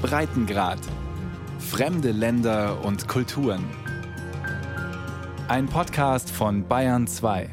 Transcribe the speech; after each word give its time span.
Breitengrad. 0.00 0.78
Fremde 1.58 2.10
Länder 2.10 2.84
und 2.84 3.06
Kulturen. 3.06 3.64
Ein 5.48 5.66
Podcast 5.66 6.30
von 6.30 6.66
Bayern 6.66 7.06
2. 7.06 7.50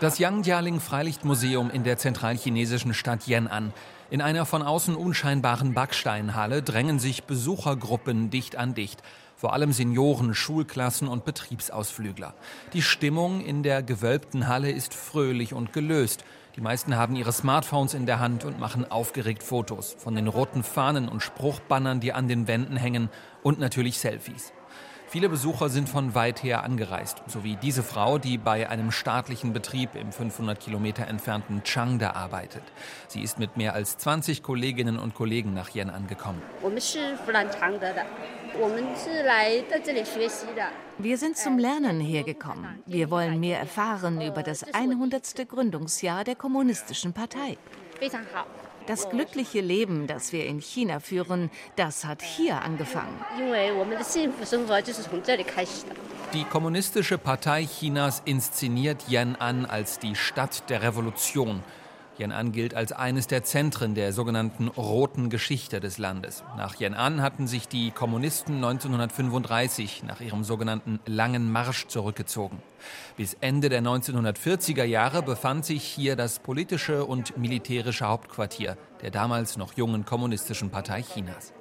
Das 0.00 0.18
Yangjialing 0.18 0.80
Freilichtmuseum 0.80 1.70
in 1.70 1.84
der 1.84 1.98
zentralchinesischen 1.98 2.94
Stadt 2.94 3.22
Yan'an. 3.22 3.72
In 4.10 4.20
einer 4.20 4.46
von 4.46 4.62
außen 4.62 4.94
unscheinbaren 4.94 5.74
Backsteinhalle 5.74 6.62
drängen 6.62 6.98
sich 6.98 7.24
Besuchergruppen 7.24 8.30
dicht 8.30 8.56
an 8.56 8.74
dicht. 8.74 9.02
Vor 9.44 9.52
allem 9.52 9.74
Senioren, 9.74 10.32
Schulklassen 10.32 11.06
und 11.06 11.26
Betriebsausflügler. 11.26 12.32
Die 12.72 12.80
Stimmung 12.80 13.42
in 13.42 13.62
der 13.62 13.82
gewölbten 13.82 14.48
Halle 14.48 14.70
ist 14.70 14.94
fröhlich 14.94 15.52
und 15.52 15.74
gelöst. 15.74 16.24
Die 16.56 16.62
meisten 16.62 16.96
haben 16.96 17.14
ihre 17.14 17.30
Smartphones 17.30 17.92
in 17.92 18.06
der 18.06 18.20
Hand 18.20 18.46
und 18.46 18.58
machen 18.58 18.90
aufgeregt 18.90 19.42
Fotos 19.42 19.96
von 19.98 20.14
den 20.14 20.28
roten 20.28 20.62
Fahnen 20.62 21.10
und 21.10 21.20
Spruchbannern, 21.20 22.00
die 22.00 22.14
an 22.14 22.26
den 22.26 22.48
Wänden 22.48 22.78
hängen 22.78 23.10
und 23.42 23.58
natürlich 23.58 23.98
Selfies. 23.98 24.54
Viele 25.14 25.28
Besucher 25.28 25.68
sind 25.68 25.88
von 25.88 26.16
weit 26.16 26.42
her 26.42 26.64
angereist, 26.64 27.22
so 27.28 27.44
wie 27.44 27.54
diese 27.54 27.84
Frau, 27.84 28.18
die 28.18 28.36
bei 28.36 28.68
einem 28.68 28.90
staatlichen 28.90 29.52
Betrieb 29.52 29.94
im 29.94 30.10
500 30.10 30.58
Kilometer 30.58 31.06
entfernten 31.06 31.62
Changda 31.62 32.14
arbeitet. 32.14 32.64
Sie 33.06 33.22
ist 33.22 33.38
mit 33.38 33.56
mehr 33.56 33.74
als 33.74 33.96
20 33.96 34.42
Kolleginnen 34.42 34.98
und 34.98 35.14
Kollegen 35.14 35.54
nach 35.54 35.72
Yen 35.72 35.88
angekommen. 35.88 36.42
Wir 40.98 41.18
sind 41.18 41.36
zum 41.36 41.58
Lernen 41.58 42.00
hergekommen. 42.00 42.82
Wir 42.84 43.08
wollen 43.08 43.38
mehr 43.38 43.60
erfahren 43.60 44.20
über 44.20 44.42
das 44.42 44.64
100. 44.64 45.48
Gründungsjahr 45.48 46.24
der 46.24 46.34
Kommunistischen 46.34 47.12
Partei. 47.12 47.56
Das 48.86 49.08
glückliche 49.08 49.60
Leben, 49.60 50.06
das 50.06 50.32
wir 50.32 50.46
in 50.46 50.60
China 50.60 51.00
führen, 51.00 51.50
das 51.76 52.04
hat 52.04 52.20
hier 52.20 52.62
angefangen. 52.62 53.18
Die 56.32 56.44
Kommunistische 56.44 57.18
Partei 57.18 57.64
Chinas 57.64 58.22
inszeniert 58.24 59.04
Yan'an 59.08 59.64
als 59.66 59.98
die 59.98 60.14
Stadt 60.14 60.68
der 60.68 60.82
Revolution. 60.82 61.62
Yan'an 62.18 62.52
gilt 62.52 62.74
als 62.74 62.92
eines 62.92 63.26
der 63.26 63.42
Zentren 63.42 63.94
der 63.94 64.12
sogenannten 64.12 64.68
roten 64.68 65.30
Geschichte 65.30 65.80
des 65.80 65.98
Landes. 65.98 66.44
Nach 66.56 66.76
Yan'an 66.76 67.20
hatten 67.20 67.46
sich 67.46 67.66
die 67.66 67.90
Kommunisten 67.90 68.56
1935 68.56 70.04
nach 70.04 70.20
ihrem 70.20 70.44
sogenannten 70.44 71.00
langen 71.06 71.50
Marsch 71.50 71.86
zurückgezogen. 71.88 72.62
Bis 73.16 73.34
Ende 73.40 73.68
der 73.68 73.82
1940er 73.82 74.84
Jahre 74.84 75.22
befand 75.22 75.64
sich 75.64 75.82
hier 75.82 76.14
das 76.14 76.38
politische 76.38 77.04
und 77.04 77.36
militärische 77.36 78.06
Hauptquartier 78.06 78.76
der 79.02 79.10
damals 79.10 79.56
noch 79.56 79.74
jungen 79.74 80.04
kommunistischen 80.04 80.70
Partei 80.70 81.02
Chinas. 81.02 81.52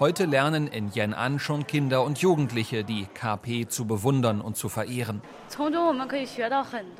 Heute 0.00 0.26
lernen 0.26 0.68
in 0.68 0.92
Yan'an 0.92 1.40
schon 1.40 1.66
Kinder 1.66 2.04
und 2.04 2.18
Jugendliche 2.18 2.84
die 2.84 3.06
KP 3.14 3.66
zu 3.66 3.84
bewundern 3.84 4.40
und 4.40 4.56
zu 4.56 4.68
verehren. 4.68 5.22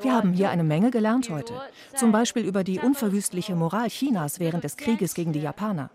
Wir 0.02 0.12
haben 0.12 0.32
hier 0.32 0.50
eine 0.50 0.64
Menge 0.64 0.90
gelernt 0.90 1.30
heute. 1.30 1.52
Zum 1.94 2.10
Beispiel 2.10 2.44
über 2.44 2.64
die 2.64 2.80
unverwüstliche 2.80 3.54
Moral 3.54 3.88
Chinas 3.88 4.40
während 4.40 4.64
des 4.64 4.76
Krieges 4.76 5.14
gegen 5.14 5.32
die 5.32 5.42
Japaner. 5.42 5.90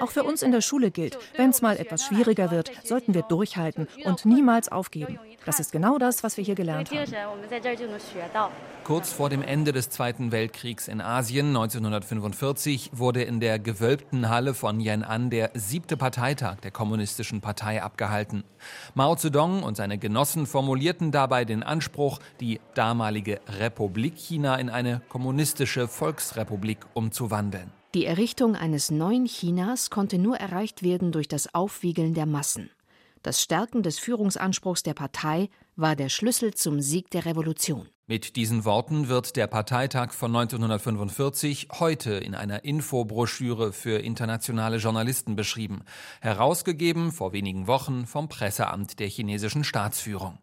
Auch 0.00 0.10
für 0.10 0.24
uns 0.24 0.42
in 0.42 0.52
der 0.52 0.60
Schule 0.60 0.90
gilt, 0.90 1.18
wenn 1.36 1.50
es 1.50 1.62
mal 1.62 1.76
etwas 1.76 2.04
schwieriger 2.04 2.50
wird, 2.50 2.70
sollten 2.84 3.14
wir 3.14 3.22
durchhalten 3.22 3.88
und 4.04 4.24
niemals 4.24 4.70
aufgeben. 4.70 5.18
Das 5.44 5.58
ist 5.60 5.72
genau 5.72 5.98
das, 5.98 6.22
was 6.22 6.36
wir 6.36 6.44
hier 6.44 6.54
gelernt 6.54 6.90
haben. 6.90 7.12
Kurz 8.84 9.12
vor 9.12 9.30
dem 9.30 9.42
Ende 9.42 9.72
des 9.72 9.90
Zweiten 9.90 10.32
Weltkriegs 10.32 10.88
in 10.88 11.00
Asien 11.00 11.48
1945 11.48 12.90
wurde 12.92 13.22
in 13.22 13.40
der 13.40 13.58
gewölbten 13.58 14.28
Halle 14.28 14.54
von 14.54 14.80
Yan'an 14.80 15.30
der 15.30 15.50
siebte 15.54 15.96
Parteitag 15.96 16.56
der 16.62 16.70
Kommunistischen 16.70 17.40
Partei 17.40 17.82
abgehalten. 17.82 18.44
Mao 18.94 19.14
Zedong 19.14 19.62
und 19.62 19.76
seine 19.76 19.98
Genossen 19.98 20.46
formulierten 20.46 21.12
dabei 21.12 21.44
den 21.44 21.62
Anspruch, 21.62 22.18
die 22.40 22.60
damalige 22.74 23.40
Republik 23.58 24.16
China 24.16 24.56
in 24.56 24.70
eine 24.70 25.00
kommunistische 25.08 25.88
Volksrepublik 25.88 26.78
umzuwandeln. 26.94 27.81
Die 27.94 28.06
Errichtung 28.06 28.56
eines 28.56 28.90
neuen 28.90 29.26
Chinas 29.26 29.90
konnte 29.90 30.16
nur 30.16 30.38
erreicht 30.38 30.82
werden 30.82 31.12
durch 31.12 31.28
das 31.28 31.54
Aufwiegeln 31.54 32.14
der 32.14 32.24
Massen. 32.24 32.70
Das 33.22 33.42
Stärken 33.42 33.82
des 33.82 33.98
Führungsanspruchs 33.98 34.82
der 34.82 34.94
Partei 34.94 35.50
war 35.76 35.94
der 35.94 36.08
Schlüssel 36.08 36.54
zum 36.54 36.80
Sieg 36.80 37.10
der 37.10 37.26
Revolution. 37.26 37.86
Mit 38.06 38.36
diesen 38.36 38.64
Worten 38.64 39.08
wird 39.08 39.36
der 39.36 39.46
Parteitag 39.46 40.12
von 40.12 40.34
1945 40.34 41.68
heute 41.80 42.12
in 42.14 42.34
einer 42.34 42.64
Infobroschüre 42.64 43.74
für 43.74 43.98
internationale 43.98 44.78
Journalisten 44.78 45.36
beschrieben, 45.36 45.84
herausgegeben 46.22 47.12
vor 47.12 47.34
wenigen 47.34 47.66
Wochen 47.66 48.06
vom 48.06 48.30
Presseamt 48.30 49.00
der 49.00 49.08
chinesischen 49.08 49.64
Staatsführung. 49.64 50.38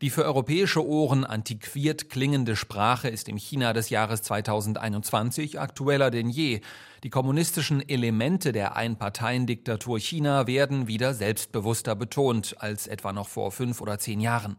Die 0.00 0.10
für 0.10 0.24
europäische 0.24 0.86
Ohren 0.86 1.24
antiquiert 1.24 2.10
klingende 2.10 2.56
Sprache 2.56 3.08
ist 3.08 3.28
im 3.28 3.36
China 3.36 3.72
des 3.72 3.90
Jahres 3.90 4.22
2021 4.22 5.60
aktueller 5.60 6.10
denn 6.10 6.28
je. 6.28 6.60
Die 7.04 7.10
kommunistischen 7.10 7.86
Elemente 7.88 8.52
der 8.52 8.76
Einparteiendiktatur 8.76 9.98
China 9.98 10.46
werden 10.46 10.86
wieder 10.86 11.14
selbstbewusster 11.14 11.96
betont 11.96 12.56
als 12.60 12.86
etwa 12.86 13.12
noch 13.12 13.28
vor 13.28 13.50
fünf 13.50 13.80
oder 13.80 13.98
zehn 13.98 14.20
Jahren. 14.20 14.56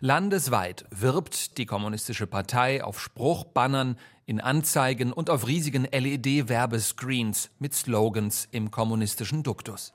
Landesweit 0.00 0.86
wirbt 0.90 1.58
die 1.58 1.66
Kommunistische 1.66 2.26
Partei 2.26 2.82
auf 2.82 3.00
Spruchbannern, 3.00 3.96
in 4.24 4.40
Anzeigen 4.40 5.12
und 5.12 5.30
auf 5.30 5.46
riesigen 5.46 5.84
LED-Werbescreens 5.84 7.50
mit 7.58 7.74
Slogans 7.74 8.48
im 8.52 8.70
kommunistischen 8.70 9.42
Duktus. 9.42 9.92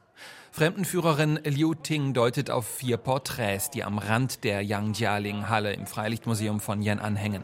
Fremdenführerin 0.51 1.39
Liu 1.43 1.73
Ting 1.75 2.13
deutet 2.13 2.49
auf 2.49 2.67
vier 2.67 2.97
Porträts, 2.97 3.69
die 3.69 3.83
am 3.83 3.97
Rand 3.97 4.43
der 4.43 4.63
Yangjialing-Halle 4.63 5.73
im 5.73 5.85
Freilichtmuseum 5.85 6.59
von 6.59 6.81
Yan'an 6.81 7.15
hängen. 7.15 7.43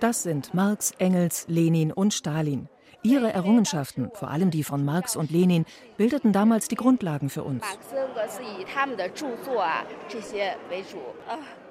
Das 0.00 0.22
sind 0.22 0.54
Marx, 0.54 0.90
Engels, 0.98 1.44
Lenin 1.48 1.92
und 1.92 2.14
Stalin. 2.14 2.68
Ihre 3.02 3.32
Errungenschaften, 3.32 4.10
vor 4.14 4.30
allem 4.30 4.50
die 4.50 4.64
von 4.64 4.84
Marx 4.84 5.16
und 5.16 5.30
Lenin, 5.30 5.64
bildeten 5.96 6.32
damals 6.32 6.68
die 6.68 6.74
Grundlagen 6.74 7.30
für 7.30 7.44
uns. 7.44 7.64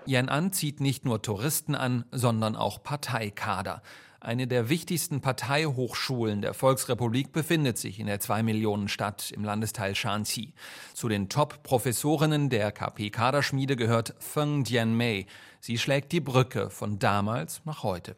Yan'an 0.07 0.51
zieht 0.51 0.79
nicht 0.79 1.03
nur 1.03 1.21
Touristen 1.21 1.75
an, 1.75 2.05
sondern 2.11 2.55
auch 2.55 2.81
Parteikader. 2.83 3.81
Eine 4.25 4.47
der 4.47 4.69
wichtigsten 4.69 5.21
Parteihochschulen 5.21 6.41
der 6.41 6.55
Volksrepublik 6.55 7.31
befindet 7.31 7.77
sich 7.77 7.99
in 7.99 8.07
der 8.07 8.19
Zwei-Millionen-Stadt 8.19 9.29
im 9.29 9.43
Landesteil 9.43 9.93
Shanxi. 9.93 10.55
Zu 10.95 11.09
den 11.09 11.29
Top-Professorinnen 11.29 12.49
der 12.49 12.71
KP-Kaderschmiede 12.71 13.75
gehört 13.75 14.15
Feng 14.17 14.63
Jianmei. 14.63 15.27
Sie 15.59 15.77
schlägt 15.77 16.11
die 16.11 16.21
Brücke 16.21 16.71
von 16.71 16.97
damals 16.97 17.61
nach 17.65 17.83
heute. 17.83 18.15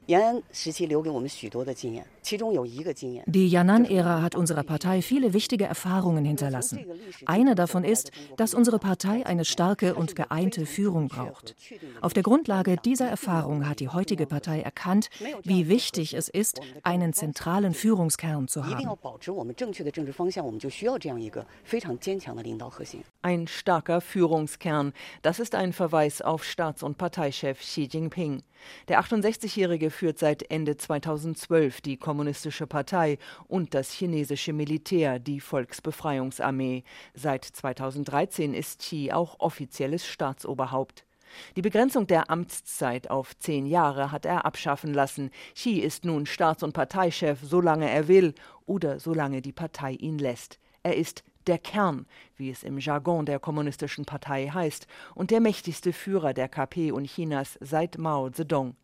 Die 3.26 3.50
Yan'an-Ära 3.50 4.22
hat 4.22 4.36
unserer 4.36 4.64
Partei 4.64 5.02
viele 5.02 5.34
wichtige 5.34 5.66
Erfahrungen 5.66 6.26
hinterlassen. 6.26 6.86
Eine 7.26 7.56
davon 7.56 7.84
ist, 7.84 8.12
dass 8.38 8.54
unsere 8.54 8.80
Partei 8.80 9.26
eine 9.26 9.46
starke 9.46 9.96
und 9.96 10.16
geeinte 10.16 10.66
Führung 10.66 11.08
braucht. 11.08 11.56
Auf 12.02 12.14
der 12.14 12.24
Grundlage 12.24 12.78
dieser 12.78 13.08
Erfahrung 13.08 13.68
hat 13.68 13.80
die 13.80 13.90
heutige 13.90 14.26
Partei 14.26 14.62
erkannt, 14.62 15.10
wie 15.44 15.68
wichtig 15.68 16.14
es 16.14 16.30
ist, 16.30 16.60
einen 16.84 17.14
zentralen 17.14 17.74
Führungskern 17.74 18.48
zu 18.48 18.66
haben. 18.66 18.88
Ein 23.22 23.48
starker 23.48 24.02
Führungskern, 24.02 24.94
das 25.22 25.40
ist 25.40 25.56
ein 25.56 25.74
Verweis 25.74 26.22
auf 26.22 26.44
Staats- 26.44 26.84
und 26.84 26.98
Parteichef 26.98 27.18
Parteichef 27.18 27.60
Xi 27.60 27.88
Jinping. 27.92 28.44
Der 28.88 29.01
68-Jährige 29.01 29.90
führt 29.92 30.19
seit 30.19 30.50
Ende 30.51 30.78
2012 30.78 31.81
die 31.81 31.98
Kommunistische 32.18 32.66
Partei 32.66 33.19
und 33.48 33.75
das 33.75 33.92
chinesische 33.92 34.52
Militär, 34.52 35.19
die 35.19 35.40
Volksbefreiungsarmee. 35.40 36.84
Seit 37.14 37.46
2013 37.46 38.56
ist 38.56 38.80
Xi 38.80 39.12
auch 39.12 39.40
offizielles 39.40 40.08
Staatsoberhaupt. 40.08 41.06
Die 41.56 41.62
Begrenzung 41.62 42.08
der 42.08 42.31
Amtszeit 42.31 43.12
auf 43.12 43.38
zehn 43.38 43.68
Jahre 43.68 44.12
hat 44.12 44.25
er 44.25 44.46
abschaffen 44.46 44.96
lassen. 44.96 45.30
Xi 45.54 45.74
ist 45.74 46.06
nun 46.06 46.25
Staats- 46.25 46.64
und 46.64 46.74
Parteichef, 46.74 47.38
solange 47.44 47.88
er 47.88 48.08
will 48.08 48.34
oder 48.66 49.00
solange 49.00 49.44
die 49.44 49.54
Partei 49.54 49.92
ihn 49.92 50.18
lässt. 50.18 50.58
Er 50.81 50.96
ist 50.96 51.24
der 51.46 51.60
Kern, 51.60 52.08
wie 52.36 52.50
es 52.50 52.63
im 52.63 52.80
Jargon 52.80 53.28
der 53.28 53.38
Kommunistischen 53.40 54.06
Partei 54.06 54.48
heißt, 54.48 54.88
und 55.13 55.30
der 55.30 55.40
mächtigste 55.40 55.94
Führer 55.94 56.34
der 56.34 56.50
KP 56.50 56.92
und 56.92 57.06
Chinas 57.06 57.60
seit 57.62 58.00
Mao 58.00 58.31
Zedong. 58.31 58.75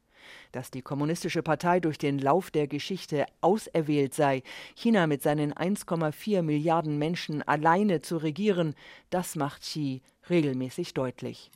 Dass 0.52 0.72
die 0.72 0.82
Kommunistische 0.82 1.44
Partei 1.44 1.80
durch 1.80 1.98
den 1.98 2.20
Lauf 2.20 2.52
der 2.52 2.68
Geschichte 2.68 3.26
auserwählt 3.42 4.14
sei, 4.14 4.44
China 4.76 5.08
mit 5.08 5.22
seinen 5.22 5.54
1,4 5.54 6.42
Milliarden 6.42 6.98
Menschen 6.98 7.42
alleine 7.44 8.02
zu 8.02 8.18
regieren, 8.18 8.76
das 9.10 9.36
macht 9.36 9.62
Xi 9.62 10.02
regelmäßig 10.30 10.94
deutlich. 10.94 11.52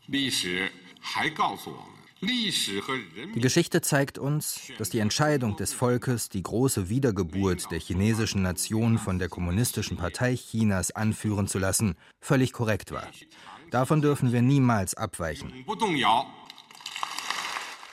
Die 2.19 3.41
Geschichte 3.41 3.81
zeigt 3.81 4.17
uns, 4.17 4.71
dass 4.79 4.89
die 4.89 4.99
Entscheidung 4.99 5.55
des 5.55 5.73
Volkes, 5.73 6.29
die 6.29 6.41
große 6.41 6.89
Wiedergeburt 6.89 7.69
der 7.69 7.79
chinesischen 7.79 8.41
Nation 8.41 8.97
von 8.97 9.19
der 9.19 9.29
Kommunistischen 9.29 9.97
Partei 9.97 10.35
Chinas 10.35 10.89
anführen 10.91 11.47
zu 11.47 11.59
lassen, 11.59 11.95
völlig 12.19 12.53
korrekt 12.53 12.91
war. 12.91 13.07
Davon 13.69 14.01
dürfen 14.01 14.31
wir 14.31 14.41
niemals 14.41 14.95
abweichen. 14.95 15.53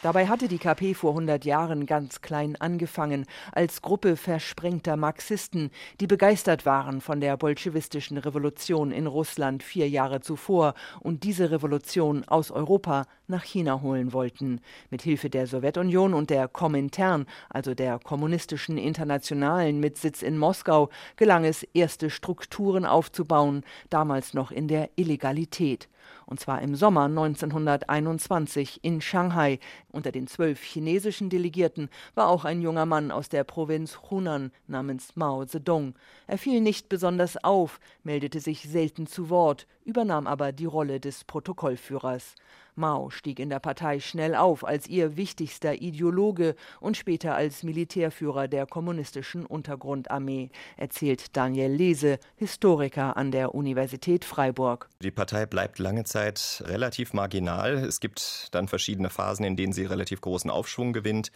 Dabei 0.05 0.27
hatte 0.27 0.49
die 0.49 0.59
KP 0.59 0.93
vor 0.93 1.13
100 1.13 1.47
Jahren 1.47 1.87
ganz 1.87 2.21
klein 2.21 2.57
angefangen, 2.61 3.25
als 3.53 3.81
Gruppe 3.81 4.17
versprengter 4.17 4.99
Marxisten, 4.99 5.71
die 5.99 6.07
begeistert 6.07 6.67
waren 6.67 7.01
von 7.01 7.23
der 7.23 7.39
bolschewistischen 7.39 8.19
Revolution 8.19 8.91
in 8.91 9.07
Russland 9.07 9.63
vier 9.63 9.89
Jahre 9.89 10.21
zuvor 10.21 10.75
und 11.01 11.23
diese 11.23 11.51
Revolution 11.51 12.23
aus 12.25 12.51
Europa 12.51 13.07
nach 13.29 13.45
China 13.45 13.81
holen 13.81 14.13
wollten. 14.13 14.61
Mit 14.91 15.01
Hilfe 15.01 15.31
der 15.31 15.47
Sowjetunion 15.47 16.13
und 16.13 16.29
der 16.29 16.49
Komintern, 16.49 17.25
also 17.49 17.75
der 17.75 17.99
kommunistischen 17.99 18.77
Internationalen 18.77 19.81
mit 19.81 19.97
Sitz 19.97 20.21
in 20.21 20.37
Moskau, 20.37 20.91
gelang 21.17 21.47
es, 21.47 21.63
erste 21.73 22.11
Strukturen 22.11 22.85
aufzubauen, 22.85 23.65
damals 23.89 24.35
noch 24.35 24.51
in 24.51 24.69
der 24.69 24.91
Illegalität 24.97 25.89
und 26.27 26.41
zwar 26.41 26.63
im 26.63 26.75
Sommer 26.75 27.05
1921 27.05 28.81
in 28.83 29.01
Shanghai. 29.01 29.59
Unter 29.91 30.13
den 30.13 30.27
zwölf 30.27 30.63
chinesischen 30.63 31.31
Delegierten 31.31 31.89
war 32.15 32.29
auch 32.29 32.45
ein 32.45 32.63
junger 32.63 32.87
Mann 32.87 33.11
aus 33.11 33.29
der 33.29 33.45
Provinz 33.45 33.99
Hunan 34.11 34.51
namens 34.67 35.17
Mao 35.17 35.45
Zedong. 35.45 35.95
Er 36.27 36.39
fiel 36.39 36.61
nicht 36.61 36.89
besonders 36.89 37.43
auf, 37.43 37.81
meldete 38.03 38.41
sich 38.41 38.69
selten 38.69 39.07
zu 39.07 39.31
Wort, 39.31 39.67
übernahm 39.85 40.27
aber 40.27 40.53
die 40.53 40.65
Rolle 40.65 41.01
des 41.01 41.25
Protokollführers. 41.25 42.35
Mao 42.77 43.11
stieg 43.11 43.39
in 43.39 43.51
der 43.51 43.61
Partei 43.61 44.01
schnell 44.01 44.35
auf 44.35 44.65
als 44.65 44.89
ihr 44.89 45.17
wichtigster 45.17 45.75
Ideologe 45.75 46.57
und 46.81 46.97
später 46.97 47.35
als 47.35 47.63
Militärführer 47.63 48.49
der 48.49 48.67
kommunistischen 48.67 49.47
Untergrundarmee, 49.47 50.51
erzählt 50.77 51.37
Daniel 51.37 51.71
Lese, 51.71 52.19
Historiker 52.37 53.17
an 53.17 53.31
der 53.31 53.55
Universität 53.55 54.25
Freiburg. 54.25 54.89
Die 55.01 55.11
Partei 55.11 55.47
bleibt 55.47 55.79
lange 55.79 56.05
Zeit 56.05 56.65
relativ 56.67 57.13
marginal. 57.13 57.75
Es 57.75 58.01
gibt 58.01 58.49
dann 58.53 58.67
verschiedene 58.67 59.11
Phasen, 59.11 59.45
in 59.45 59.57
denen 59.57 59.73
sie 59.73 59.85
relativ 59.85 60.21
großen 60.21 60.51
Aufschwung 60.51 60.93
gewinnt. 60.93 61.31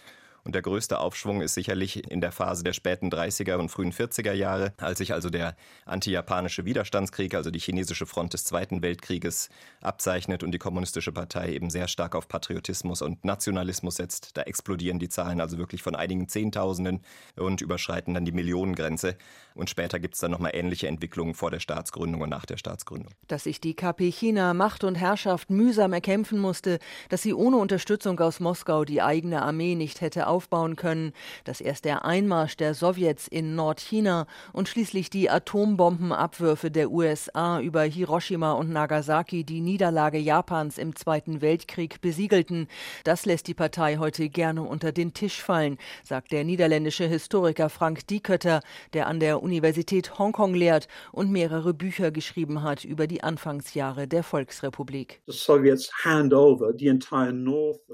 Und 0.45 0.55
der 0.55 0.63
größte 0.63 0.99
Aufschwung 0.99 1.43
ist 1.43 1.55
sicherlich 1.55 2.11
in 2.11 2.21
der 2.21 2.33
Phase 2.33 2.65
der 2.65 2.73
späten 2.73 3.11
30er 3.11 3.57
und 3.57 3.69
frühen 3.69 3.93
40er 3.93 4.33
Jahre, 4.33 4.73
als 4.79 4.99
sich 4.99 5.13
also 5.13 5.31
der 5.31 5.57
antijapanische 5.85 6.65
Widerstandskrieg, 6.65 7.35
also 7.35 7.51
die 7.51 7.59
chinesische 7.59 8.07
Front 8.07 8.35
des 8.35 8.45
Zweiten 8.45 8.83
Weltkrieges, 8.83 9.51
abzeichnet 9.81 10.43
und 10.43 10.53
die 10.53 10.59
kommunistische 10.59 11.13
Partei 11.13 11.53
eben 11.53 11.71
sehr 11.71 11.89
stark 11.89 12.15
auf 12.15 12.29
Patriotismus 12.29 13.03
und 13.03 13.25
Nationalismus 13.25 13.97
setzt. 13.97 14.37
Da 14.37 14.43
explodieren 14.43 14.99
die 14.99 15.09
Zahlen 15.09 15.41
also 15.41 15.59
wirklich 15.59 15.83
von 15.83 15.95
einigen 15.95 16.29
Zehntausenden 16.29 17.01
und 17.37 17.61
überschreiten 17.61 18.15
dann 18.15 18.25
die 18.25 18.33
Millionengrenze. 18.33 19.17
Und 19.55 19.71
später 19.71 19.99
gibt 19.99 20.15
es 20.15 20.21
dann 20.21 20.31
nochmal 20.31 20.53
ähnliche 20.55 20.87
Entwicklungen 20.87 21.35
vor 21.35 21.51
der 21.51 21.61
Staatsgründung 21.61 22.21
und 22.21 22.31
nach 22.31 22.47
der 22.47 22.57
Staatsgründung. 22.57 23.13
Dass 23.27 23.45
sich 23.45 23.61
die 23.61 23.75
KP 23.75 24.11
China 24.11 24.55
Macht 24.55 24.85
und 24.85 24.95
Herrschaft 24.95 25.51
mühsam 25.51 25.93
erkämpfen 25.93 26.39
musste, 26.39 26.79
dass 27.09 27.23
sie 27.23 27.35
ohne 27.35 27.57
Unterstützung 27.57 28.19
aus 28.21 28.41
Moskau 28.41 28.85
die 28.85 29.03
eigene 29.03 29.43
Armee 29.43 29.75
nicht 29.75 30.01
hätte 30.01 30.28
aufbauen 30.29 30.77
können, 30.77 31.13
dass 31.45 31.61
erst 31.61 31.85
der 31.85 32.05
Einmarsch 32.05 32.57
der 32.57 32.75
Sowjets 32.75 33.27
in 33.27 33.55
Nordchina 33.57 34.27
und 34.53 34.69
schließlich 34.69 35.11
die 35.11 35.31
Atombombenabwürfe 35.31 36.71
der 36.71 36.91
USA 36.91 37.61
über 37.61 37.83
Hiroshima 37.83 38.53
und 38.53 38.71
Nagasaki 38.71 39.45
die 39.45 39.61
Niederlage 39.61 40.19
Japans 40.19 40.79
im 40.79 40.95
Zweiten 40.95 41.41
Weltkrieg 41.41 42.01
besiegelten, 42.01 42.69
das 43.05 43.27
lässt 43.27 43.49
die 43.49 43.55
Partei 43.55 43.97
heute 43.97 44.29
gerne 44.29 44.63
unter 44.63 44.93
den 44.93 45.15
Tisch 45.15 45.43
fallen, 45.43 45.79
sagt 46.05 46.31
der 46.33 46.45
niederländische 46.45 47.07
Historiker 47.07 47.69
Frank 47.69 48.07
Diekötter, 48.07 48.61
der 48.93 49.07
an 49.07 49.21
der 49.21 49.43
Universität 49.43 50.19
Hongkong 50.19 50.55
lehrt 50.55 50.89
und 51.13 51.33
mehrere 51.33 51.75
Bücher 51.75 52.11
geschrieben 52.11 52.63
hat 52.63 52.85
über 52.85 53.07
die 53.07 53.23
Anfangsjahre 53.23 54.07
der 54.07 54.23
Volksrepublik. 54.23 55.21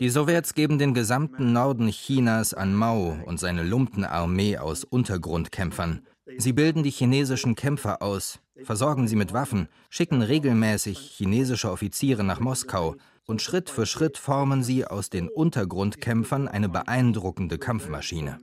Die 0.01 0.11
Sowjets 0.11 0.55
geben 0.55 0.79
den 0.79 0.95
gesamten 0.95 1.53
Norden 1.53 1.89
Chinas 1.89 2.24
Chinas 2.25 2.55
an 2.55 2.75
Mao 2.75 3.19
und 3.27 3.39
seine 3.39 3.63
Lumpenarmee 3.63 4.57
aus 4.57 4.85
Untergrundkämpfern. 4.85 6.07
Sie 6.39 6.55
bilden 6.55 6.83
die 6.83 6.91
chinesischen 6.91 7.55
Kämpfer 7.55 8.01
aus, 8.01 8.41
versorgen 8.63 9.07
sie 9.09 9.17
mit 9.17 9.35
Waffen, 9.35 9.69
schicken 9.91 10.23
regelmäßig 10.23 10.99
chinesische 10.99 11.71
Offiziere 11.71 12.25
nach 12.25 12.41
Moskau 12.41 12.97
und 13.27 13.43
Schritt 13.43 13.71
für 13.71 13.85
Schritt 13.85 14.19
formen 14.19 14.63
sie 14.63 14.87
aus 14.87 15.11
den 15.11 15.29
Untergrundkämpfern 15.29 16.49
eine 16.49 16.69
beeindruckende 16.71 17.59
Kampfmaschine. 17.59 18.39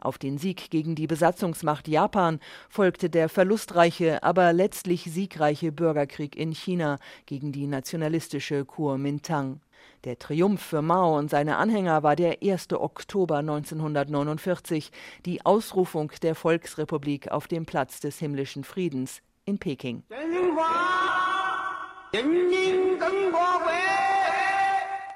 Auf 0.00 0.18
den 0.18 0.38
Sieg 0.38 0.70
gegen 0.70 0.94
die 0.94 1.06
Besatzungsmacht 1.06 1.88
Japan 1.88 2.40
folgte 2.68 3.10
der 3.10 3.28
verlustreiche, 3.28 4.22
aber 4.22 4.52
letztlich 4.52 5.04
siegreiche 5.04 5.72
Bürgerkrieg 5.72 6.36
in 6.36 6.52
China 6.52 6.98
gegen 7.26 7.52
die 7.52 7.66
nationalistische 7.66 8.64
Kuomintang. 8.64 9.60
Der 10.04 10.18
Triumph 10.18 10.62
für 10.62 10.80
Mao 10.80 11.18
und 11.18 11.28
seine 11.28 11.56
Anhänger 11.56 12.02
war 12.02 12.14
der 12.14 12.38
1. 12.42 12.72
Oktober 12.72 13.38
1949, 13.38 14.92
die 15.26 15.44
Ausrufung 15.44 16.12
der 16.22 16.36
Volksrepublik 16.36 17.32
auf 17.32 17.48
dem 17.48 17.66
Platz 17.66 17.98
des 17.98 18.18
himmlischen 18.18 18.62
Friedens 18.62 19.22
in 19.44 19.58
Peking. 19.58 20.04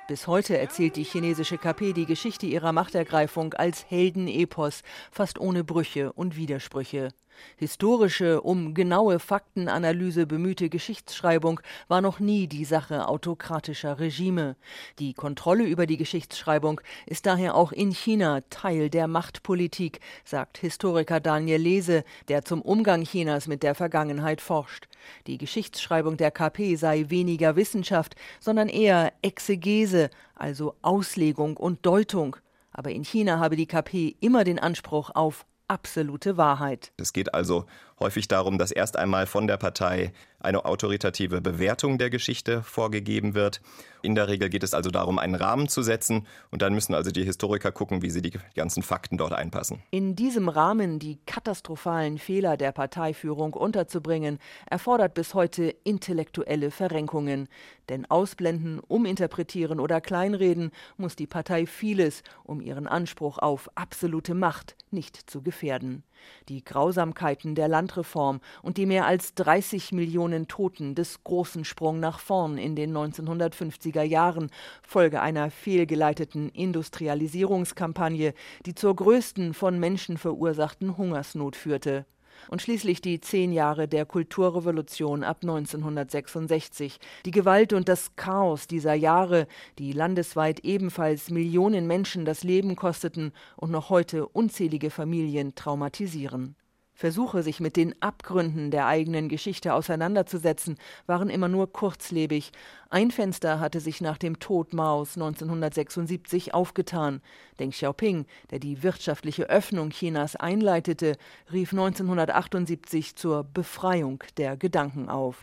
Bis 0.09 0.27
heute 0.27 0.59
erzählt 0.59 0.97
die 0.97 1.05
chinesische 1.05 1.59
KP 1.59 1.93
die 1.93 2.07
Geschichte 2.07 2.47
ihrer 2.47 2.73
Machtergreifung 2.73 3.55
als 3.55 3.89
Heldenepos, 3.89 4.83
fast 5.11 5.39
ohne 5.39 5.63
Brüche 5.63 6.13
und 6.13 6.37
Widersprüche. 6.37 7.11
Historische, 7.57 8.41
um 8.41 8.75
genaue 8.75 9.19
Faktenanalyse 9.19 10.27
bemühte 10.27 10.69
Geschichtsschreibung 10.69 11.61
war 11.89 12.01
noch 12.01 12.19
nie 12.19 12.47
die 12.47 12.65
Sache 12.65 13.09
autokratischer 13.09 13.99
Regime. 13.99 14.57
Die 14.99 15.15
Kontrolle 15.15 15.65
über 15.65 15.87
die 15.87 15.97
Geschichtsschreibung 15.97 16.81
ist 17.07 17.27
daher 17.27 17.55
auch 17.55 17.73
in 17.73 17.93
China 17.93 18.41
Teil 18.51 18.91
der 18.91 19.07
Machtpolitik, 19.07 20.01
sagt 20.25 20.59
Historiker 20.59 21.21
Daniel 21.21 21.61
Lese, 21.61 22.05
der 22.29 22.45
zum 22.45 22.63
Umgang 22.63 23.05
Chinas 23.05 23.47
mit 23.47 23.63
der 23.63 23.75
Vergangenheit 23.75 24.41
forscht. 24.41 24.89
Die 25.27 25.39
Geschichtsschreibung 25.39 26.17
der 26.17 26.31
KP 26.31 26.77
sei 26.77 27.07
weniger 27.09 27.57
Wissenschaft, 27.57 28.15
sondern 28.41 28.69
eher 28.69 29.13
Exegese, 29.23 30.11
also 30.35 30.75
Auslegung 30.83 31.57
und 31.57 31.85
Deutung. 31.87 32.37
Aber 32.73 32.91
in 32.91 33.05
China 33.05 33.39
habe 33.39 33.57
die 33.57 33.67
KP 33.67 34.17
immer 34.21 34.45
den 34.45 34.59
Anspruch 34.59 35.11
auf 35.15 35.45
absolute 35.73 36.37
Wahrheit. 36.37 36.93
Es 36.99 37.15
geht 37.15 37.33
also 37.33 37.65
häufig 38.03 38.29
darum, 38.29 38.59
dass 38.59 38.71
erst 38.71 38.99
einmal 38.99 39.27
von 39.27 39.47
der 39.47 39.57
Partei 39.57 40.13
eine 40.41 40.65
autoritative 40.65 41.41
Bewertung 41.41 41.99
der 41.99 42.11
Geschichte 42.11 42.63
vorgegeben 42.63 43.35
wird. 43.35 43.61
In 44.03 44.17
der 44.17 44.27
Regel 44.27 44.51
geht 44.51 44.65
es 44.65 44.75
also 44.75 44.91
darum, 44.91 45.21
einen 45.21 45.37
Rahmen 45.37 45.69
zu 45.69 45.83
setzen 45.83 46.27
und 46.51 46.63
dann 46.63 46.75
müssen 46.75 46.95
also 46.95 47.13
die 47.13 47.25
Historiker 47.25 47.71
gucken, 47.71 48.03
wie 48.03 48.11
sie 48.11 48.21
die 48.21 48.33
ganzen 48.57 48.83
Fakten 48.83 49.17
dort 49.17 49.33
einpassen. 49.33 49.81
In 49.93 50.17
diesem 50.17 50.49
Rahmen 50.49 50.99
die 50.99 51.21
katastrophalen 51.27 52.19
Fehler 52.19 52.57
der 52.57 52.73
Parteiführung 52.73 53.55
unterzubringen, 53.55 54.39
erfordert 54.69 55.15
bis 55.15 55.35
heute 55.35 55.75
intellektuelle 55.85 56.73
Verrenkungen. 56.73 57.49
Denn 57.89 58.11
ausblenden, 58.11 58.81
uminterpretieren 58.81 59.79
oder 59.79 60.01
kleinreden 60.01 60.73
muss 60.97 61.15
die 61.15 61.29
Partei 61.29 61.67
vieles, 61.67 62.25
um 62.43 62.61
ihren 62.61 62.89
Anspruch 62.89 63.39
auf 63.39 63.71
absolute 63.77 64.35
Macht 64.35 64.77
nicht 64.91 65.31
zu 65.31 65.43
gefährden. 65.43 66.03
Die 66.49 66.65
Grausamkeiten 66.65 67.55
der 67.55 67.69
Landreform 67.69 68.41
und 68.63 68.77
die 68.77 68.87
mehr 68.87 69.07
als 69.07 69.35
30 69.35 69.93
Millionen 69.93 70.49
Toten 70.49 70.95
des 70.95 71.25
großen 71.25 71.65
Sprung 71.65 72.01
nach 72.01 72.19
vorn 72.19 72.59
in 72.59 72.77
den 72.77 72.97
1950er 72.97 74.03
Jahren, 74.03 74.51
Folge 74.83 75.21
einer 75.21 75.51
fehlgeleiteten 75.51 76.49
Industrialisierungskampagne, 76.49 78.35
die 78.67 78.75
zur 78.75 78.97
größten 78.97 79.55
von 79.55 79.79
Menschen 79.79 80.19
verursachten 80.19 80.97
Hungersnot 80.97 81.57
führte 81.57 82.07
und 82.49 82.63
schließlich 82.63 83.01
die 83.01 83.21
zehn 83.21 83.53
Jahre 83.53 83.89
der 83.89 84.07
Kulturrevolution 84.07 85.25
ab 85.25 85.39
1966, 85.43 86.99
die 87.25 87.31
Gewalt 87.31 87.73
und 87.73 87.89
das 87.89 88.17
Chaos 88.17 88.67
dieser 88.67 88.95
Jahre, 88.95 89.47
die 89.79 89.93
landesweit 89.93 90.61
ebenfalls 90.61 91.31
Millionen 91.31 91.87
Menschen 91.87 92.25
das 92.25 92.45
Leben 92.45 92.77
kosteten 92.77 93.33
und 93.57 93.71
noch 93.71 93.91
heute 93.91 94.27
unzählige 94.27 94.91
Familien 94.91 95.55
traumatisieren. 95.55 96.57
Versuche, 96.95 97.43
sich 97.43 97.59
mit 97.59 97.77
den 97.77 98.01
Abgründen 98.01 98.71
der 98.71 98.87
eigenen 98.87 99.29
Geschichte 99.29 99.75
auseinanderzusetzen, 99.75 100.79
waren 101.07 101.31
immer 101.31 101.49
nur 101.49 101.73
kurzlebig. 101.73 102.53
Ein 102.91 103.11
Fenster 103.11 103.61
hatte 103.61 103.81
sich 103.81 104.01
nach 104.01 104.19
dem 104.19 104.39
Tod 104.39 104.73
Maos 104.75 105.17
1976 105.17 106.55
aufgetan. 106.55 107.23
Deng 107.59 107.71
Xiaoping, 107.71 108.27
der 108.51 108.59
die 108.59 108.83
wirtschaftliche 108.83 109.49
Öffnung 109.49 109.91
Chinas 109.91 110.37
einleitete, 110.37 111.17
rief 111.53 111.73
1978 111.73 113.17
zur 113.17 113.45
Befreiung 113.45 114.23
der 114.37 114.57
Gedanken 114.57 115.09
auf. 115.09 115.39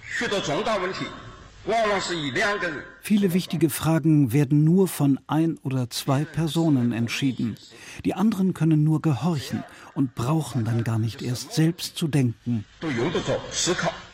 Viele 3.01 3.34
wichtige 3.34 3.70
Fragen 3.70 4.32
werden 4.32 4.63
nur 4.63 4.88
von 4.88 5.20
ein 5.28 5.58
oder 5.63 5.89
zwei 5.89 6.24
Personen 6.24 6.92
entschieden. 6.92 7.58
Die 8.06 8.13
anderen 8.13 8.54
können 8.54 8.84
nur 8.84 9.01
gehorchen 9.01 9.63
und 9.94 10.16
brauchen 10.16 10.63
dann 10.63 10.84
gar 10.84 11.00
nicht 11.00 11.22
erst 11.22 11.54
selbst 11.54 11.98
zu 11.98 12.08
denken. 12.08 12.66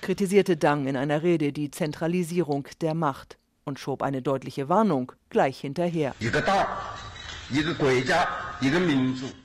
Kritisierte 0.01 0.57
Dang 0.57 0.87
in 0.87 0.97
einer 0.97 1.23
Rede 1.23 1.53
die 1.53 1.71
Zentralisierung 1.71 2.67
der 2.81 2.93
Macht 2.93 3.37
und 3.63 3.79
schob 3.79 4.01
eine 4.01 4.21
deutliche 4.21 4.69
Warnung 4.69 5.11
gleich 5.29 5.59
hinterher. 5.59 6.15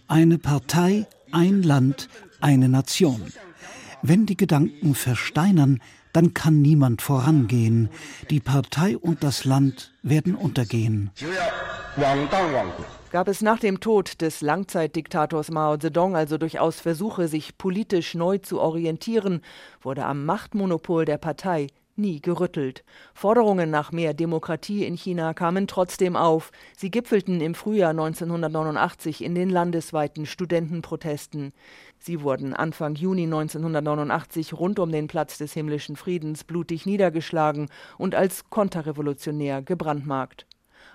Eine 0.09 0.39
Partei, 0.39 1.07
ein 1.33 1.63
Land, 1.63 2.09
eine 2.41 2.69
Nation. 2.69 3.33
Wenn 4.03 4.25
die 4.25 4.37
Gedanken 4.37 4.95
versteinern, 4.95 5.81
dann 6.13 6.35
kann 6.35 6.61
niemand 6.61 7.03
vorangehen. 7.03 7.89
Die 8.31 8.41
Partei 8.41 8.97
und 8.97 9.23
das 9.23 9.45
Land 9.45 9.93
werden 10.03 10.35
untergehen. 10.35 11.11
Gab 13.11 13.27
es 13.27 13.43
nach 13.43 13.59
dem 13.59 13.81
Tod 13.81 14.21
des 14.21 14.41
Langzeitdiktators 14.41 15.51
Mao 15.51 15.77
Zedong 15.77 16.15
also 16.15 16.39
durchaus 16.39 16.81
Versuche, 16.81 17.27
sich 17.27 17.59
politisch 17.59 18.15
neu 18.15 18.39
zu 18.39 18.61
orientieren, 18.61 19.41
wurde 19.83 20.05
am 20.05 20.25
Machtmonopol 20.25 21.05
der 21.05 21.19
Partei 21.19 21.67
nie 21.97 22.21
gerüttelt. 22.21 22.85
Forderungen 23.15 23.71
nach 23.71 23.93
mehr 23.93 24.15
Demokratie 24.15 24.85
in 24.85 24.97
China 24.97 25.35
kamen 25.35 25.67
trotzdem 25.67 26.17
auf. 26.17 26.51
Sie 26.77 26.91
gipfelten 26.91 27.41
im 27.41 27.55
Frühjahr 27.55 27.91
1989 27.91 29.23
in 29.23 29.35
den 29.35 29.51
landesweiten 29.51 30.27
Studentenprotesten. 30.27 31.53
Sie 31.99 32.23
wurden 32.23 32.55
Anfang 32.55 32.95
Juni 32.95 33.25
1989 33.25 34.55
rund 34.55 34.79
um 34.79 34.91
den 34.91 35.07
Platz 35.07 35.39
des 35.39 35.53
himmlischen 35.53 35.97
Friedens 35.97 36.45
blutig 36.45 36.87
niedergeschlagen 36.87 37.69
und 37.99 38.15
als 38.15 38.49
konterrevolutionär 38.51 39.63
gebrandmarkt. 39.63 40.47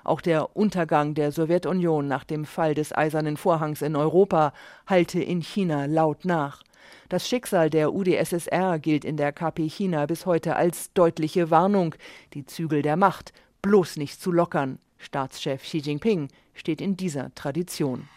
Auch 0.03 0.21
der 0.21 0.55
Untergang 0.55 1.15
der 1.15 1.31
Sowjetunion 1.31 2.07
nach 2.07 2.23
dem 2.23 2.45
Fall 2.45 2.75
des 2.75 2.95
Eisernen 2.95 3.37
Vorhangs 3.37 3.81
in 3.81 3.95
Europa 3.95 4.53
hallte 4.87 5.21
in 5.21 5.41
China 5.41 5.85
laut 5.85 6.25
nach. 6.25 6.61
Das 7.09 7.27
Schicksal 7.27 7.69
der 7.69 7.93
UdSSR 7.93 8.79
gilt 8.79 9.05
in 9.05 9.17
der 9.17 9.31
KP 9.31 9.69
China 9.69 10.05
bis 10.07 10.25
heute 10.25 10.55
als 10.55 10.91
deutliche 10.93 11.51
Warnung, 11.51 11.95
die 12.33 12.45
Zügel 12.45 12.81
der 12.81 12.97
Macht 12.97 13.33
bloß 13.61 13.97
nicht 13.97 14.19
zu 14.21 14.31
lockern. 14.31 14.79
Staatschef 14.97 15.61
Xi 15.61 15.77
Jinping 15.77 16.29
steht 16.53 16.81
in 16.81 16.97
dieser 16.97 17.33
Tradition. 17.35 18.07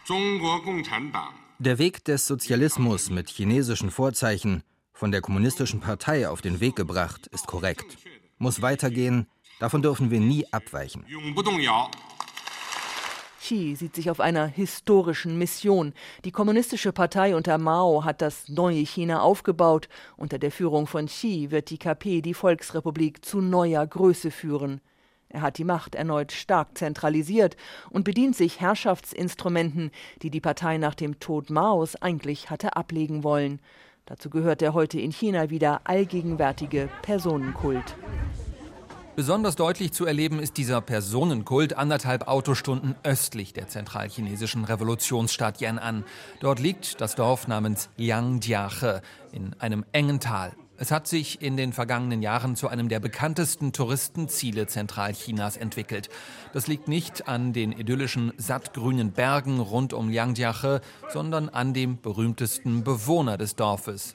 Der 1.59 1.79
Weg 1.79 2.05
des 2.05 2.27
Sozialismus 2.27 3.11
mit 3.11 3.29
chinesischen 3.29 3.91
Vorzeichen, 3.91 4.63
von 4.93 5.11
der 5.11 5.21
Kommunistischen 5.21 5.81
Partei 5.81 6.29
auf 6.29 6.41
den 6.41 6.61
Weg 6.61 6.77
gebracht, 6.77 7.27
ist 7.29 7.47
korrekt. 7.47 7.99
Muss 8.39 8.63
weitergehen, 8.63 9.27
davon 9.59 9.83
dürfen 9.83 10.11
wir 10.11 10.21
nie 10.21 10.47
abweichen. 10.53 11.05
Xi 13.41 13.77
sieht 13.77 13.95
sich 13.95 14.11
auf 14.11 14.21
einer 14.21 14.47
historischen 14.47 15.39
Mission. 15.39 15.93
Die 16.25 16.33
Kommunistische 16.33 16.93
Partei 16.93 17.37
unter 17.37 17.57
Mao 17.57 18.05
hat 18.05 18.21
das 18.21 18.49
neue 18.49 18.81
China 18.81 19.21
aufgebaut. 19.21 19.89
Unter 20.17 20.39
der 20.39 20.51
Führung 20.51 20.87
von 20.87 21.07
Xi 21.07 21.51
wird 21.51 21.71
die 21.71 21.79
KP 21.79 22.21
die 22.21 22.35
Volksrepublik 22.35 23.25
zu 23.25 23.41
neuer 23.41 23.87
Größe 23.87 24.33
führen. 24.33 24.81
Er 25.29 25.43
hat 25.43 25.59
die 25.59 25.65
Macht 25.65 25.95
erneut 25.95 26.33
stark 26.33 26.77
zentralisiert 26.77 27.57
und 27.91 28.05
bedient 28.05 28.35
sich 28.35 28.61
Herrschaftsinstrumenten, 28.61 29.93
die 30.23 30.31
die 30.31 30.41
Partei 30.41 30.79
nach 30.79 30.95
dem 30.95 31.21
Tod 31.21 31.51
Maos 31.51 31.97
eigentlich 31.97 32.51
hatte 32.51 32.77
ablegen 32.77 33.23
wollen. 33.23 33.61
Dazu 34.07 34.31
gehört 34.31 34.63
der 34.63 34.73
heute 34.73 34.99
in 34.99 35.13
China 35.13 35.51
wieder 35.51 35.83
allgegenwärtige 35.85 36.89
Personenkult. 37.03 37.95
Besonders 39.19 39.57
deutlich 39.57 39.91
zu 39.91 40.07
erleben 40.07 40.39
ist 40.39 40.59
dieser 40.59 40.81
Personenkult 40.81 41.77
anderthalb 41.77 42.29
Autostunden 42.29 42.95
östlich 43.03 43.53
der 43.53 43.67
zentralchinesischen 43.67 44.63
Revolutionsstadt 44.63 45.59
Yan'an. 45.59 46.05
Dort 46.39 46.61
liegt 46.61 47.01
das 47.01 47.17
Dorf 47.17 47.49
namens 47.49 47.89
Yangjiache 47.97 49.03
in 49.33 49.55
einem 49.59 49.85
engen 49.91 50.21
Tal. 50.21 50.53
Es 50.77 50.93
hat 50.93 51.09
sich 51.09 51.43
in 51.43 51.57
den 51.57 51.73
vergangenen 51.73 52.23
Jahren 52.23 52.55
zu 52.55 52.69
einem 52.69 52.89
der 52.89 53.01
bekanntesten 53.01 53.73
Touristenziele 53.73 54.69
Zentralchinas 54.69 55.57
entwickelt. 55.57 56.11
Das 56.53 56.69
liegt 56.69 56.87
nicht 56.87 57.27
an 57.27 57.53
den 57.53 57.73
idyllischen, 57.73 58.33
sattgrünen 58.37 59.11
Bergen 59.11 59.59
rund 59.59 59.95
um 59.95 60.13
Yangjiache, 60.13 60.81
sondern 61.09 61.49
an 61.49 61.75
dem 61.75 62.01
berühmtesten 62.01 62.85
Bewohner 62.85 63.37
des 63.37 63.57
Dorfes, 63.57 64.15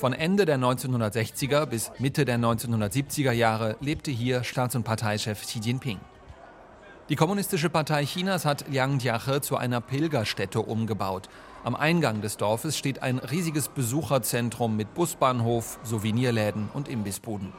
von 0.00 0.14
Ende 0.14 0.46
der 0.46 0.56
1960er 0.58 1.66
bis 1.66 1.92
Mitte 1.98 2.24
der 2.24 2.38
1970er 2.38 3.32
Jahre 3.32 3.76
lebte 3.82 4.10
hier 4.10 4.44
Staats- 4.44 4.74
und 4.74 4.82
Parteichef 4.82 5.42
Xi 5.42 5.58
Jinping. 5.58 6.00
Die 7.10 7.16
Kommunistische 7.16 7.68
Partei 7.68 8.06
Chinas 8.06 8.46
hat 8.46 8.64
Liangjiache 8.70 9.42
zu 9.42 9.58
einer 9.58 9.82
Pilgerstätte 9.82 10.60
umgebaut. 10.60 11.28
Am 11.64 11.76
Eingang 11.76 12.22
des 12.22 12.38
Dorfes 12.38 12.78
steht 12.78 13.02
ein 13.02 13.18
riesiges 13.18 13.68
Besucherzentrum 13.68 14.74
mit 14.74 14.94
Busbahnhof, 14.94 15.78
Souvenirläden 15.82 16.70
und 16.72 16.88
Imbissbuden. 16.88 17.52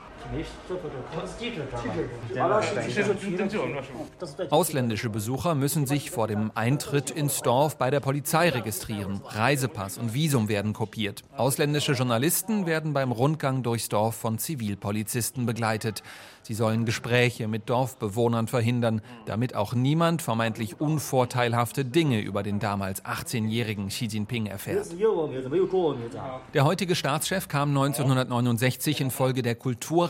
Ausländische 4.49 5.09
Besucher 5.09 5.55
müssen 5.55 5.85
sich 5.85 6.11
vor 6.11 6.27
dem 6.27 6.51
Eintritt 6.55 7.11
ins 7.11 7.41
Dorf 7.41 7.77
bei 7.77 7.89
der 7.89 7.99
Polizei 7.99 8.49
registrieren. 8.49 9.21
Reisepass 9.25 9.97
und 9.97 10.13
Visum 10.13 10.49
werden 10.49 10.73
kopiert. 10.73 11.23
Ausländische 11.35 11.93
Journalisten 11.93 12.65
werden 12.65 12.93
beim 12.93 13.11
Rundgang 13.11 13.63
durchs 13.63 13.89
Dorf 13.89 14.15
von 14.15 14.37
Zivilpolizisten 14.37 15.45
begleitet. 15.45 16.03
Sie 16.43 16.55
sollen 16.55 16.85
Gespräche 16.85 17.47
mit 17.47 17.69
Dorfbewohnern 17.69 18.47
verhindern, 18.47 19.01
damit 19.25 19.55
auch 19.55 19.73
niemand 19.73 20.21
vermeintlich 20.21 20.81
unvorteilhafte 20.81 21.85
Dinge 21.85 22.19
über 22.21 22.41
den 22.41 22.59
damals 22.59 23.05
18-jährigen 23.05 23.89
Xi 23.89 24.05
Jinping 24.05 24.47
erfährt. 24.47 24.87
Der 26.53 26.65
heutige 26.65 26.95
Staatschef 26.95 27.47
kam 27.47 27.69
1969 27.69 29.01
infolge 29.01 29.43
der 29.43 29.55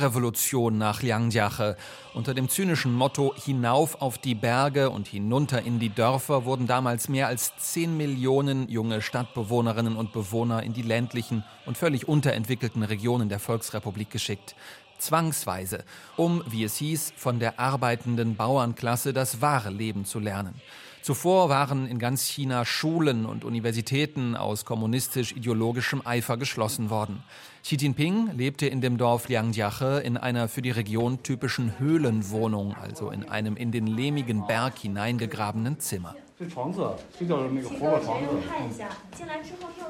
Kulturrevolution 0.02 0.80
nach 0.80 1.04
Liangjiache. 1.04 1.78
Unter 2.16 2.34
dem 2.34 2.50
zynischen 2.50 2.92
Motto 2.92 3.36
Hinauf 3.36 4.02
auf 4.02 4.18
die 4.18 4.34
Berge 4.34 4.90
und 4.90 5.08
hinunter 5.08 5.62
in 5.62 5.78
die 5.78 5.90
Dörfer 5.90 6.44
wurden 6.44 6.66
damals 6.66 7.08
mehr 7.08 7.28
als 7.28 7.56
10 7.58 7.96
Millionen 7.96 8.68
junge 8.68 9.04
Stadtbewohnerinnen 9.04 9.96
und 9.96 10.12
Bewohner 10.12 10.64
in 10.64 10.74
die 10.74 10.82
ländlichen 10.82 11.44
und 11.68 11.78
völlig 11.78 12.08
unterentwickelten 12.08 12.82
Regionen 12.82 13.30
der 13.30 13.40
Volksrepublik 13.40 14.10
geschickt 14.10 14.56
zwangsweise, 14.98 15.84
um, 16.16 16.44
wie 16.48 16.64
es 16.64 16.78
hieß, 16.78 17.14
von 17.18 17.40
der 17.40 17.60
arbeitenden 17.60 18.36
Bauernklasse 18.36 19.14
das 19.14 19.42
wahre 19.42 19.72
Leben 19.72 20.06
zu 20.06 20.20
lernen. 20.20 20.54
Zuvor 21.02 21.50
waren 21.50 21.88
in 21.88 21.98
ganz 21.98 22.28
China 22.28 22.64
Schulen 22.64 23.26
und 23.26 23.44
Universitäten 23.44 24.36
aus 24.36 24.66
kommunistisch-ideologischem 24.66 26.06
Eifer 26.06 26.38
geschlossen 26.38 26.92
worden. 26.92 27.24
Xi 27.64 27.76
Jinping 27.76 28.30
lebte 28.38 28.68
in 28.68 28.82
dem 28.82 28.98
Dorf 28.98 29.28
Liangjiache 29.28 30.02
in 30.06 30.16
einer 30.18 30.48
für 30.48 30.62
die 30.62 30.70
Region 30.70 31.24
typischen 31.24 31.80
Höhlenwohnung, 31.80 32.76
also 32.76 33.10
in 33.10 33.28
einem 33.28 33.56
in 33.56 33.72
den 33.72 33.88
lehmigen 33.88 34.46
Berg 34.46 34.78
hineingegrabenen 34.78 35.80
Zimmer. 35.80 36.16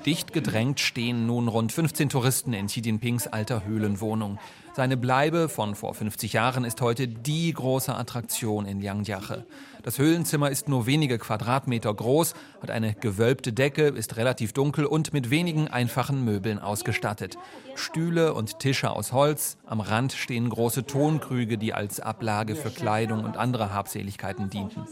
Dicht 0.06 0.34
gedrängt 0.34 0.80
stehen 0.80 1.26
nun 1.26 1.48
rund 1.50 1.72
15 1.72 2.10
Touristen 2.10 2.54
in 2.54 2.68
Xi 2.68 2.82
Jinpings 2.82 3.28
alter 3.28 3.66
Höhlenwohnung. 3.66 4.40
Seine 4.74 4.96
Bleibe 4.96 5.50
von 5.50 5.76
vor 5.76 5.94
50 5.94 6.32
Jahren 6.32 6.64
ist 6.64 6.80
heute 6.80 7.10
die 7.10 7.52
große 7.52 7.94
Attraktion 7.94 8.66
in 8.66 8.80
Yangjiache. 8.82 9.46
Das 9.84 9.98
Höhlenzimmer 9.98 10.50
ist 10.50 10.70
nur 10.70 10.86
wenige 10.86 11.18
Quadratmeter 11.18 11.94
groß, 11.94 12.36
hat 12.62 12.70
eine 12.70 12.94
gewölbte 12.94 13.52
Decke, 13.52 13.88
ist 13.88 14.16
relativ 14.16 14.54
dunkel 14.54 14.86
und 14.86 15.12
mit 15.12 15.30
wenigen 15.30 15.68
einfachen 15.68 16.24
Möbeln 16.24 16.60
ausgestattet. 16.60 17.38
Stühle 17.76 18.34
und 18.34 18.60
Tische 18.60 18.92
aus 18.92 19.12
Holz, 19.12 19.58
am 19.66 19.82
Rand 19.82 20.14
stehen 20.14 20.50
große 20.50 20.86
Tonkrüge, 20.86 21.58
die 21.58 21.74
als 21.74 22.00
Ablage 22.00 22.56
für 22.56 22.70
Kleidung 22.70 23.24
und 23.24 23.38
andere 23.38 23.74
Habseligkeiten 23.74 24.50
dienten. 24.50 24.86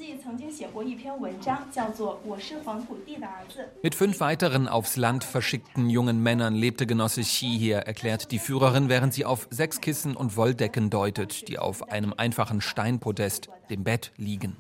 Mit 3.84 3.96
fünf 3.96 4.20
weiteren 4.20 4.68
aufs 4.68 4.98
Land 4.98 5.24
verschickten 5.24 5.90
jungen 5.90 6.24
Männern 6.24 6.56
lebte 6.56 6.88
Genosse 6.88 7.22
Xi 7.22 7.58
hier, 7.58 7.78
erklärt 7.78 8.32
die 8.32 8.40
Führerin, 8.40 8.90
während 8.90 9.14
sie 9.14 9.26
auf 9.26 9.48
sechs 9.52 9.69
Kissen 9.82 10.16
und 10.16 10.36
Wolldecken 10.36 10.90
deutet, 10.90 11.48
die 11.48 11.60
auf 11.60 11.90
einem 11.90 12.14
einfachen 12.16 12.62
Steinpodest, 12.62 13.50
dem 13.70 13.84
Bett, 13.84 14.12
liegen. 14.18 14.58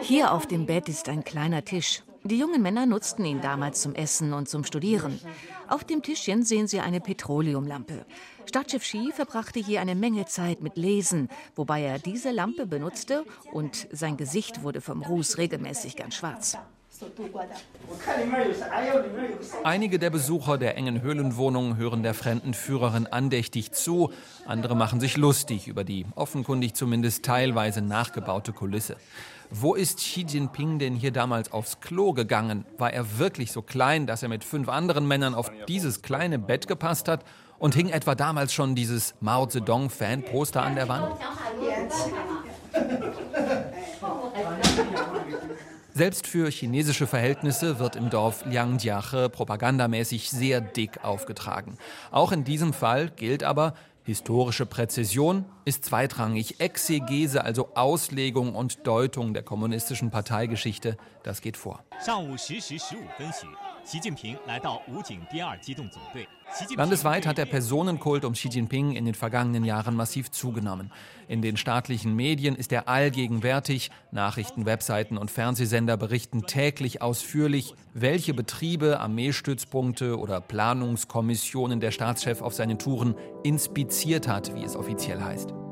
Hier 0.00 0.32
auf 0.32 0.46
dem 0.46 0.66
Bett 0.66 0.88
ist 0.88 1.08
ein 1.08 1.24
kleiner 1.24 1.64
Tisch. 1.64 2.02
Die 2.26 2.38
jungen 2.38 2.62
Männer 2.62 2.86
nutzten 2.86 3.26
ihn 3.26 3.42
damals 3.42 3.82
zum 3.82 3.94
Essen 3.94 4.32
und 4.32 4.48
zum 4.48 4.64
Studieren. 4.64 5.20
Auf 5.68 5.84
dem 5.84 6.02
Tischchen 6.02 6.42
sehen 6.42 6.66
Sie 6.66 6.80
eine 6.80 7.00
Petroleumlampe. 7.00 8.06
Stadtchef 8.46 8.82
Xi 8.82 9.12
verbrachte 9.14 9.60
hier 9.60 9.82
eine 9.82 9.94
Menge 9.94 10.24
Zeit 10.24 10.62
mit 10.62 10.76
Lesen, 10.76 11.28
wobei 11.54 11.82
er 11.82 11.98
diese 11.98 12.30
Lampe 12.30 12.66
benutzte 12.66 13.26
und 13.52 13.88
sein 13.92 14.16
Gesicht 14.16 14.62
wurde 14.62 14.80
vom 14.80 15.02
Ruß 15.02 15.36
regelmäßig 15.36 15.96
ganz 15.96 16.14
schwarz. 16.14 16.56
Einige 19.64 19.98
der 19.98 20.10
Besucher 20.10 20.58
der 20.58 20.76
engen 20.76 21.02
Höhlenwohnung 21.02 21.76
hören 21.76 22.02
der 22.02 22.14
fremden 22.14 22.54
Führerin 22.54 23.06
andächtig 23.06 23.72
zu, 23.72 24.12
andere 24.46 24.76
machen 24.76 25.00
sich 25.00 25.16
lustig 25.16 25.68
über 25.68 25.84
die 25.84 26.06
offenkundig 26.14 26.74
zumindest 26.74 27.24
teilweise 27.24 27.82
nachgebaute 27.82 28.52
Kulisse. 28.52 28.96
Wo 29.50 29.74
ist 29.74 29.98
Xi 29.98 30.22
Jinping 30.22 30.78
denn 30.78 30.94
hier 30.94 31.12
damals 31.12 31.52
aufs 31.52 31.80
Klo 31.80 32.12
gegangen? 32.12 32.64
War 32.78 32.92
er 32.92 33.18
wirklich 33.18 33.52
so 33.52 33.62
klein, 33.62 34.06
dass 34.06 34.22
er 34.22 34.28
mit 34.28 34.42
fünf 34.42 34.68
anderen 34.68 35.06
Männern 35.06 35.34
auf 35.34 35.50
dieses 35.68 36.02
kleine 36.02 36.38
Bett 36.38 36.66
gepasst 36.66 37.08
hat? 37.08 37.24
Und 37.58 37.74
hing 37.74 37.88
etwa 37.88 38.14
damals 38.14 38.52
schon 38.52 38.74
dieses 38.74 39.14
Mao 39.20 39.46
Zedong-Fan-Poster 39.46 40.62
an 40.62 40.74
der 40.74 40.88
Wand? 40.88 41.16
Selbst 45.96 46.26
für 46.26 46.50
chinesische 46.50 47.06
Verhältnisse 47.06 47.78
wird 47.78 47.94
im 47.94 48.10
Dorf 48.10 48.44
Liangjiache 48.46 49.28
propagandamäßig 49.28 50.28
sehr 50.28 50.60
dick 50.60 51.04
aufgetragen. 51.04 51.78
Auch 52.10 52.32
in 52.32 52.42
diesem 52.42 52.72
Fall 52.72 53.10
gilt 53.10 53.44
aber, 53.44 53.74
Historische 54.06 54.66
Präzision 54.66 55.46
ist 55.64 55.86
zweitrangig. 55.86 56.60
Exegese, 56.60 57.42
also 57.42 57.70
Auslegung 57.74 58.54
und 58.54 58.86
Deutung 58.86 59.32
der 59.32 59.42
kommunistischen 59.42 60.10
Parteigeschichte, 60.10 60.98
das 61.22 61.40
geht 61.40 61.56
vor. 61.56 61.82
Landesweit 66.76 67.26
hat 67.26 67.38
der 67.38 67.46
Personenkult 67.46 68.24
um 68.24 68.32
Xi 68.32 68.48
Jinping 68.48 68.92
in 68.92 69.04
den 69.04 69.14
vergangenen 69.14 69.64
Jahren 69.64 69.96
massiv 69.96 70.30
zugenommen. 70.30 70.92
In 71.28 71.42
den 71.42 71.56
staatlichen 71.56 72.14
Medien 72.14 72.54
ist 72.54 72.72
er 72.72 72.88
allgegenwärtig. 72.88 73.90
Nachrichten, 74.10 74.66
Webseiten 74.66 75.18
und 75.18 75.30
Fernsehsender 75.30 75.96
berichten 75.96 76.46
täglich 76.46 77.02
ausführlich, 77.02 77.74
welche 77.92 78.34
Betriebe, 78.34 79.00
Armeestützpunkte 79.00 80.18
oder 80.18 80.40
Planungskommissionen 80.40 81.80
der 81.80 81.90
Staatschef 81.90 82.42
auf 82.42 82.54
seinen 82.54 82.78
Touren 82.78 83.14
inspiziert 83.42 84.28
hat, 84.28 84.54
wie 84.54 84.64
es 84.64 84.76
offiziell 84.76 85.22
heißt. 85.22 85.63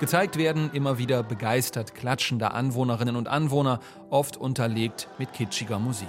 Gezeigt 0.00 0.38
werden 0.38 0.70
immer 0.72 0.98
wieder 0.98 1.24
begeistert 1.24 1.96
klatschende 1.96 2.52
Anwohnerinnen 2.52 3.16
und 3.16 3.26
Anwohner, 3.26 3.80
oft 4.10 4.36
unterlegt 4.36 5.08
mit 5.18 5.32
kitschiger 5.32 5.80
Musik. 5.80 6.08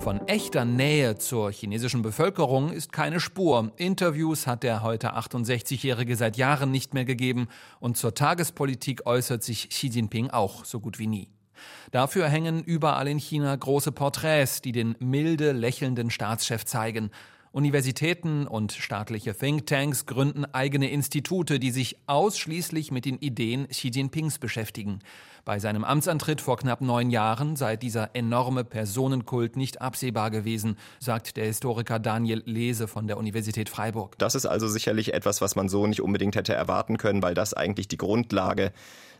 Von 0.00 0.26
echter 0.28 0.66
Nähe 0.66 1.16
zur 1.16 1.50
chinesischen 1.50 2.02
Bevölkerung 2.02 2.72
ist 2.72 2.92
keine 2.92 3.20
Spur. 3.20 3.72
Interviews 3.76 4.46
hat 4.46 4.62
der 4.62 4.82
heute 4.82 5.16
68-Jährige 5.16 6.14
seit 6.14 6.36
Jahren 6.36 6.70
nicht 6.70 6.92
mehr 6.92 7.06
gegeben 7.06 7.48
und 7.80 7.96
zur 7.96 8.14
Tagespolitik 8.14 9.06
äußert 9.06 9.42
sich 9.42 9.70
Xi 9.70 9.88
Jinping 9.88 10.28
auch 10.28 10.66
so 10.66 10.78
gut 10.78 10.98
wie 10.98 11.06
nie. 11.06 11.28
Dafür 11.90 12.28
hängen 12.28 12.62
überall 12.62 13.08
in 13.08 13.18
China 13.18 13.56
große 13.56 13.92
Porträts, 13.92 14.60
die 14.60 14.72
den 14.72 14.94
milde 14.98 15.52
lächelnden 15.52 16.10
Staatschef 16.10 16.64
zeigen. 16.66 17.10
Universitäten 17.52 18.46
und 18.46 18.72
staatliche 18.72 19.34
Thinktanks 19.34 20.06
gründen 20.06 20.44
eigene 20.44 20.90
Institute, 20.90 21.58
die 21.58 21.70
sich 21.70 21.96
ausschließlich 22.06 22.90
mit 22.90 23.04
den 23.04 23.18
Ideen 23.18 23.68
Xi 23.68 23.88
Jinpings 23.88 24.38
beschäftigen. 24.38 25.00
Bei 25.44 25.58
seinem 25.58 25.82
Amtsantritt 25.82 26.42
vor 26.42 26.58
knapp 26.58 26.82
neun 26.82 27.08
Jahren 27.08 27.56
sei 27.56 27.76
dieser 27.76 28.14
enorme 28.14 28.64
Personenkult 28.64 29.56
nicht 29.56 29.80
absehbar 29.80 30.30
gewesen, 30.30 30.76
sagt 30.98 31.38
der 31.38 31.46
Historiker 31.46 31.98
Daniel 31.98 32.42
Lese 32.44 32.86
von 32.86 33.06
der 33.06 33.16
Universität 33.16 33.70
Freiburg. 33.70 34.18
Das 34.18 34.34
ist 34.34 34.44
also 34.44 34.68
sicherlich 34.68 35.14
etwas, 35.14 35.40
was 35.40 35.56
man 35.56 35.70
so 35.70 35.86
nicht 35.86 36.02
unbedingt 36.02 36.36
hätte 36.36 36.52
erwarten 36.52 36.98
können, 36.98 37.22
weil 37.22 37.32
das 37.32 37.54
eigentlich 37.54 37.88
die 37.88 37.96
Grundlage, 37.96 38.72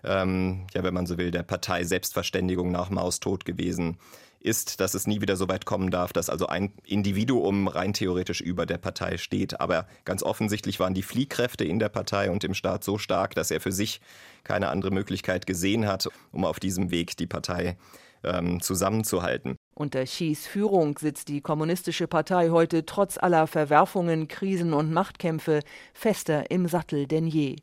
ähm, 0.05 0.67
ja, 0.75 0.83
wenn 0.83 0.93
man 0.93 1.07
so 1.07 1.17
will, 1.17 1.31
der 1.31 1.45
Partei 1.45 1.85
Selbstverständigung 1.85 2.71
nach 2.71 2.91
Maus 2.91 3.21
Tod 3.21 3.47
gewesen 3.47 3.95
ist 3.95 4.28
ist, 4.41 4.81
dass 4.81 4.95
es 4.95 5.07
nie 5.07 5.21
wieder 5.21 5.37
so 5.37 5.49
weit 5.49 5.65
kommen 5.65 5.91
darf, 5.91 6.13
dass 6.13 6.31
also 6.31 6.47
ein 6.47 6.73
Individuum 6.85 7.69
rein 7.69 7.93
theoretisch 7.93 8.41
über 8.41 8.67
der 8.67 8.79
Partei 8.79 9.19
steht. 9.19 9.61
Aber 9.61 9.87
ganz 10.05 10.23
offensichtlich 10.23 10.81
waren 10.81 10.95
die 10.95 11.03
Fliehkräfte 11.03 11.65
in 11.65 11.79
der 11.79 11.89
Partei 11.89 12.31
und 12.31 12.45
im 12.45 12.55
Staat 12.55 12.85
so 12.85 12.99
stark, 12.99 13.35
dass 13.35 13.51
er 13.51 13.61
für 13.61 13.73
sich 13.73 14.01
keine 14.45 14.69
andere 14.69 14.91
Möglichkeit 14.91 15.47
gesehen 15.47 15.87
hat, 15.87 16.09
um 16.33 16.45
auf 16.45 16.61
diesem 16.61 16.91
Weg 16.91 17.17
die 17.17 17.27
Partei 17.27 17.77
ähm, 18.25 18.61
zusammenzuhalten. 18.61 19.57
Unter 19.75 20.05
Xis 20.05 20.47
Führung 20.47 20.99
sitzt 20.99 21.29
die 21.29 21.41
Kommunistische 21.41 22.09
Partei 22.09 22.51
heute 22.51 22.85
trotz 22.85 23.17
aller 23.17 23.47
Verwerfungen, 23.47 24.27
Krisen 24.27 24.73
und 24.73 24.93
Machtkämpfe 24.93 25.61
fester 25.95 26.51
im 26.51 26.67
Sattel 26.67 27.07
denn 27.07 27.27
je. 27.27 27.57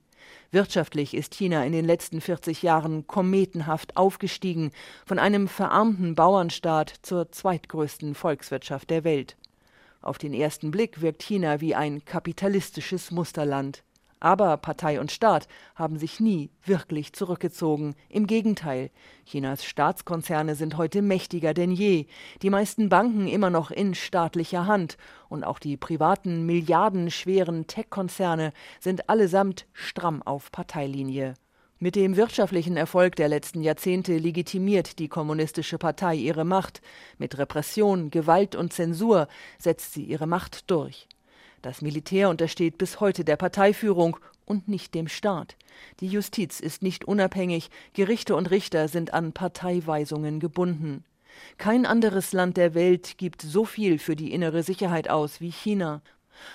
Wirtschaftlich 0.51 1.13
ist 1.13 1.33
China 1.33 1.65
in 1.65 1.71
den 1.71 1.85
letzten 1.85 2.21
40 2.21 2.63
Jahren 2.63 3.07
kometenhaft 3.07 3.95
aufgestiegen, 3.95 4.71
von 5.05 5.19
einem 5.19 5.47
verarmten 5.47 6.15
Bauernstaat 6.15 6.93
zur 7.01 7.31
zweitgrößten 7.31 8.15
Volkswirtschaft 8.15 8.89
der 8.89 9.03
Welt. 9.03 9.37
Auf 10.01 10.17
den 10.17 10.33
ersten 10.33 10.71
Blick 10.71 11.01
wirkt 11.01 11.23
China 11.23 11.61
wie 11.61 11.73
ein 11.73 12.03
kapitalistisches 12.03 13.11
Musterland. 13.11 13.84
Aber 14.25 14.57
Partei 14.57 14.99
und 14.99 15.11
Staat 15.11 15.47
haben 15.75 15.99
sich 15.99 16.19
nie 16.19 16.49
wirklich 16.63 17.13
zurückgezogen. 17.13 17.93
Im 18.09 18.25
Gegenteil, 18.25 18.89
Chinas 19.23 19.63
Staatskonzerne 19.63 20.55
sind 20.55 20.77
heute 20.77 21.03
mächtiger 21.03 21.53
denn 21.53 21.69
je, 21.69 22.07
die 22.41 22.49
meisten 22.49 22.89
Banken 22.89 23.27
immer 23.27 23.51
noch 23.51 23.69
in 23.69 23.93
staatlicher 23.93 24.65
Hand 24.65 24.97
und 25.29 25.43
auch 25.43 25.59
die 25.59 25.77
privaten 25.77 26.43
milliardenschweren 26.47 27.67
Tech-Konzerne 27.67 28.51
sind 28.79 29.09
allesamt 29.09 29.67
stramm 29.73 30.23
auf 30.23 30.51
Parteilinie. 30.51 31.35
Mit 31.77 31.95
dem 31.95 32.15
wirtschaftlichen 32.15 32.77
Erfolg 32.77 33.15
der 33.17 33.27
letzten 33.27 33.61
Jahrzehnte 33.61 34.17
legitimiert 34.17 34.97
die 34.97 35.07
Kommunistische 35.07 35.77
Partei 35.77 36.15
ihre 36.15 36.45
Macht. 36.45 36.81
Mit 37.19 37.37
Repression, 37.37 38.09
Gewalt 38.09 38.55
und 38.55 38.73
Zensur 38.73 39.27
setzt 39.59 39.93
sie 39.93 40.03
ihre 40.03 40.25
Macht 40.25 40.71
durch. 40.71 41.07
Das 41.65 41.81
Militär 41.81 42.29
untersteht 42.29 42.77
bis 42.77 42.99
heute 42.99 43.25
der 43.25 43.37
Parteiführung 43.37 44.17
und 44.45 44.67
nicht 44.67 44.93
dem 44.93 45.07
Staat. 45.07 45.55
Die 45.99 46.07
Justiz 46.07 46.59
ist 46.59 46.83
nicht 46.83 47.05
unabhängig, 47.05 47.71
Gerichte 47.93 48.35
und 48.35 48.51
Richter 48.51 48.87
sind 48.87 49.15
an 49.15 49.33
Parteiweisungen 49.33 50.39
gebunden. 50.39 51.03
Kein 51.57 51.87
anderes 51.87 52.33
Land 52.33 52.57
der 52.57 52.75
Welt 52.75 53.17
gibt 53.17 53.41
so 53.41 53.65
viel 53.65 53.97
für 53.97 54.15
die 54.15 54.31
innere 54.31 54.61
Sicherheit 54.61 55.09
aus 55.09 55.41
wie 55.41 55.49
China. 55.49 56.03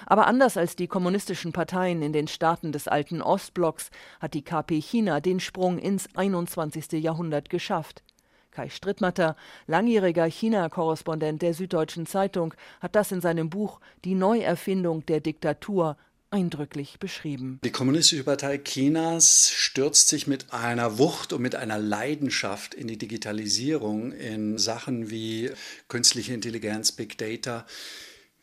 Aber 0.06 0.28
anders 0.28 0.56
als 0.56 0.76
die 0.76 0.86
kommunistischen 0.86 1.50
Parteien 1.50 2.02
in 2.02 2.12
den 2.12 2.28
Staaten 2.28 2.70
des 2.70 2.86
alten 2.86 3.20
Ostblocks 3.20 3.90
hat 4.20 4.34
die 4.34 4.42
KP 4.42 4.80
China 4.80 5.18
den 5.18 5.40
Sprung 5.40 5.80
ins 5.80 6.06
21. 6.14 6.92
Jahrhundert 7.02 7.50
geschafft. 7.50 8.04
Kai 8.50 8.68
Strittmatter, 8.68 9.36
langjähriger 9.66 10.24
China-Korrespondent 10.26 11.42
der 11.42 11.54
Süddeutschen 11.54 12.06
Zeitung, 12.06 12.54
hat 12.80 12.96
das 12.96 13.12
in 13.12 13.20
seinem 13.20 13.50
Buch 13.50 13.80
Die 14.04 14.14
Neuerfindung 14.14 15.06
der 15.06 15.20
Diktatur 15.20 15.96
eindrücklich 16.30 16.98
beschrieben. 16.98 17.60
Die 17.64 17.72
Kommunistische 17.72 18.24
Partei 18.24 18.58
Chinas 18.58 19.50
stürzt 19.50 20.08
sich 20.08 20.26
mit 20.26 20.52
einer 20.52 20.98
Wucht 20.98 21.32
und 21.32 21.42
mit 21.42 21.56
einer 21.56 21.78
Leidenschaft 21.78 22.74
in 22.74 22.86
die 22.86 22.98
Digitalisierung 22.98 24.12
in 24.12 24.58
Sachen 24.58 25.10
wie 25.10 25.50
künstliche 25.88 26.32
Intelligenz, 26.32 26.92
Big 26.92 27.18
Data, 27.18 27.66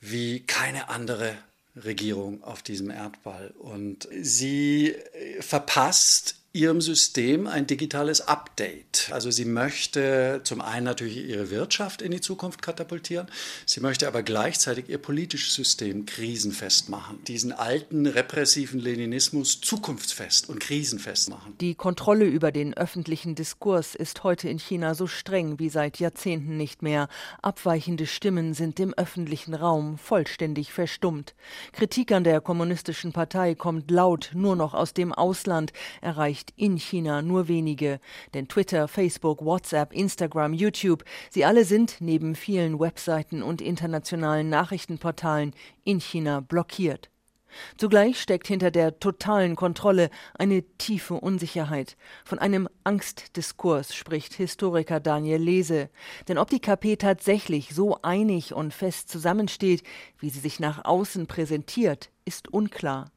wie 0.02 0.42
keine 0.42 0.90
andere 0.90 1.34
Regierung 1.76 2.44
auf 2.44 2.62
diesem 2.62 2.90
Erdball. 2.90 3.54
Und 3.58 4.08
sie 4.22 4.96
verpasst 5.40 6.37
ihrem 6.54 6.82
System 6.82 7.46
ein 7.46 7.68
digitales 7.68 8.22
Update. 8.22 9.10
Also 9.12 9.30
sie 9.30 9.46
möchte 9.46 10.42
zum 10.44 10.62
einen 10.62 10.86
natürlich 10.86 11.18
ihre 11.18 11.52
Wirtschaft 11.52 12.02
in 12.02 12.12
die 12.12 12.22
Zukunft 12.22 12.62
katapultieren, 12.62 13.28
sie 13.66 13.80
möchte 13.80 14.08
aber 14.08 14.24
gleichzeitig 14.24 14.90
ihr 14.90 14.98
politisches 14.98 15.54
System 15.54 16.06
krisenfest 16.06 16.90
machen, 16.90 17.20
diesen 17.28 17.52
alten 17.52 18.08
repressiven 18.08 18.80
Leninismus 18.80 19.62
zukunftsfest 19.62 20.50
und 20.50 20.60
krisenfest 20.60 21.30
machen. 21.30 21.54
Die 21.60 21.76
Kontrolle 21.76 22.26
über 22.26 22.52
den 22.52 22.74
öffentlichen 22.74 23.36
Diskurs 23.36 23.94
ist 23.94 24.24
heute 24.24 24.50
in 24.50 24.58
China 24.58 24.96
so 24.96 25.06
streng 25.06 25.60
wie 25.60 25.70
seit 25.70 26.00
Jahrzehnten 26.00 26.58
nicht 26.58 26.82
mehr. 26.82 27.08
Abweichende 27.42 28.08
Stimmen 28.08 28.54
sind 28.54 28.80
im 28.80 28.94
öffentlichen 28.96 29.54
Raum 29.54 29.98
vollständig 29.98 30.72
verstummt. 30.72 31.36
Kritik 31.72 32.12
an 32.12 32.24
der 32.24 32.42
kommunistischen 32.42 33.12
Partei 33.12 33.54
kommt 33.54 33.92
laut 33.92 34.32
nur 34.34 34.56
noch 34.56 34.74
aus 34.74 34.94
dem 34.94 35.14
Ausland, 35.14 35.74
erreicht 36.02 36.37
nicht 36.38 36.54
in 36.56 36.78
China 36.78 37.24
nur 37.24 37.48
wenige, 37.48 38.00
denn 38.36 38.48
Twitter, 38.48 38.88
Facebook, 38.88 39.44
WhatsApp, 39.44 39.92
Instagram, 39.92 40.54
YouTube, 40.54 41.04
sie 41.32 41.46
alle 41.46 41.66
sind 41.66 41.98
neben 42.00 42.36
vielen 42.36 42.80
Webseiten 42.80 43.42
und 43.42 43.60
internationalen 43.60 44.48
Nachrichtenportalen 44.48 45.56
in 45.84 46.00
China 46.00 46.42
blockiert. 46.42 47.10
Zugleich 47.78 48.22
steckt 48.22 48.46
hinter 48.46 48.70
der 48.70 49.00
totalen 49.00 49.56
Kontrolle 49.56 50.12
eine 50.38 50.62
tiefe 50.78 51.16
Unsicherheit. 51.16 51.98
Von 52.24 52.38
einem 52.38 52.70
Angstdiskurs 52.84 53.96
spricht 53.96 54.36
Historiker 54.36 55.00
Daniel 55.00 55.42
Lese. 55.42 55.90
Denn 56.28 56.38
ob 56.38 56.52
die 56.52 56.60
KP 56.60 56.98
tatsächlich 56.98 57.74
so 57.74 58.00
einig 58.04 58.54
und 58.54 58.76
fest 58.76 59.10
zusammensteht, 59.10 59.82
wie 60.20 60.30
sie 60.30 60.40
sich 60.40 60.60
nach 60.60 60.86
außen 60.86 61.26
präsentiert, 61.26 62.12
ist 62.26 62.54
unklar. 62.54 63.10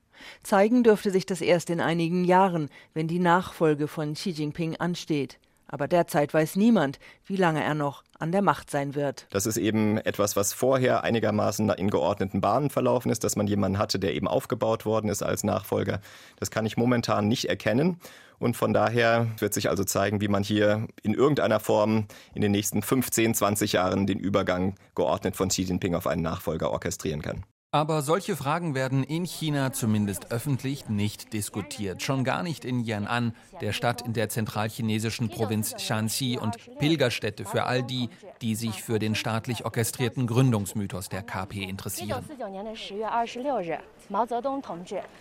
Zeigen 0.43 0.83
dürfte 0.83 1.11
sich 1.11 1.27
das 1.27 1.41
erst 1.41 1.71
in 1.71 1.81
einigen 1.81 2.25
Jahren, 2.25 2.71
wenn 2.95 3.09
die 3.09 3.19
Nachfolge 3.19 3.89
von 3.89 4.15
Xi 4.15 4.31
Jinping 4.31 4.77
ansteht. 4.77 5.39
Aber 5.73 5.87
derzeit 5.87 6.35
weiß 6.35 6.57
niemand, 6.57 6.99
wie 7.25 7.37
lange 7.37 7.63
er 7.63 7.75
noch 7.75 8.03
an 8.19 8.33
der 8.33 8.43
Macht 8.43 8.71
sein 8.71 8.97
wird. 8.97 9.27
Das 9.31 9.47
ist 9.47 9.57
eben 9.57 9.99
etwas, 9.99 10.35
was 10.35 10.53
vorher 10.53 11.05
einigermaßen 11.05 11.71
in 11.71 11.91
geordneten 11.91 12.41
Bahnen 12.41 12.71
verlaufen 12.71 13.11
ist, 13.11 13.23
dass 13.23 13.37
man 13.37 13.47
jemanden 13.47 13.79
hatte, 13.79 14.01
der 14.01 14.15
eben 14.15 14.27
aufgebaut 14.27 14.85
worden 14.85 15.09
ist 15.09 15.23
als 15.23 15.45
Nachfolger. 15.45 16.01
Das 16.39 16.51
kann 16.51 16.67
ich 16.67 16.77
momentan 16.77 17.29
nicht 17.29 17.45
erkennen. 17.45 18.01
Und 18.41 18.57
von 18.57 18.73
daher 18.73 19.29
wird 19.39 19.55
sich 19.55 19.69
also 19.69 19.85
zeigen, 19.85 20.21
wie 20.21 20.29
man 20.29 20.43
hier 20.43 20.89
in 21.03 21.15
irgendeiner 21.15 21.61
Form 21.61 22.07
in 22.35 22.43
den 22.43 22.51
nächsten 22.51 22.83
15, 22.83 23.35
20 23.35 23.73
Jahren 23.73 24.07
den 24.07 24.19
Übergang 24.19 24.75
geordnet 24.97 25.37
von 25.37 25.51
Xi 25.51 25.63
Jinping 25.63 25.95
auf 25.95 26.07
einen 26.07 26.23
Nachfolger 26.23 26.73
orchestrieren 26.73 27.23
kann. 27.23 27.45
Aber 27.73 28.03
solche 28.03 28.35
Fragen 28.35 28.75
werden 28.75 29.05
in 29.05 29.25
China 29.25 29.73
zumindest 29.73 30.33
öffentlich 30.33 30.89
nicht 30.89 31.33
diskutiert. 31.33 32.03
Schon 32.03 32.25
gar 32.25 32.43
nicht 32.43 32.65
in 32.65 32.85
Yan'an, 32.85 33.33
der 33.61 33.73
Stadt 33.73 34.03
in 34.03 34.13
der 34.13 34.29
zentralchinesischen 34.29 35.29
Provinz 35.29 35.81
Shanxi 35.81 36.37
und 36.37 36.57
Pilgerstätte 36.81 37.45
für 37.45 37.67
all 37.67 37.85
die, 37.85 38.09
die 38.43 38.57
sich 38.57 38.83
für 38.83 38.99
den 38.99 39.15
staatlich 39.15 39.65
orchestrierten 39.65 40.27
Gründungsmythos 40.27 41.11
der 41.11 41.23
KP 41.23 41.63
interessieren. 41.63 42.25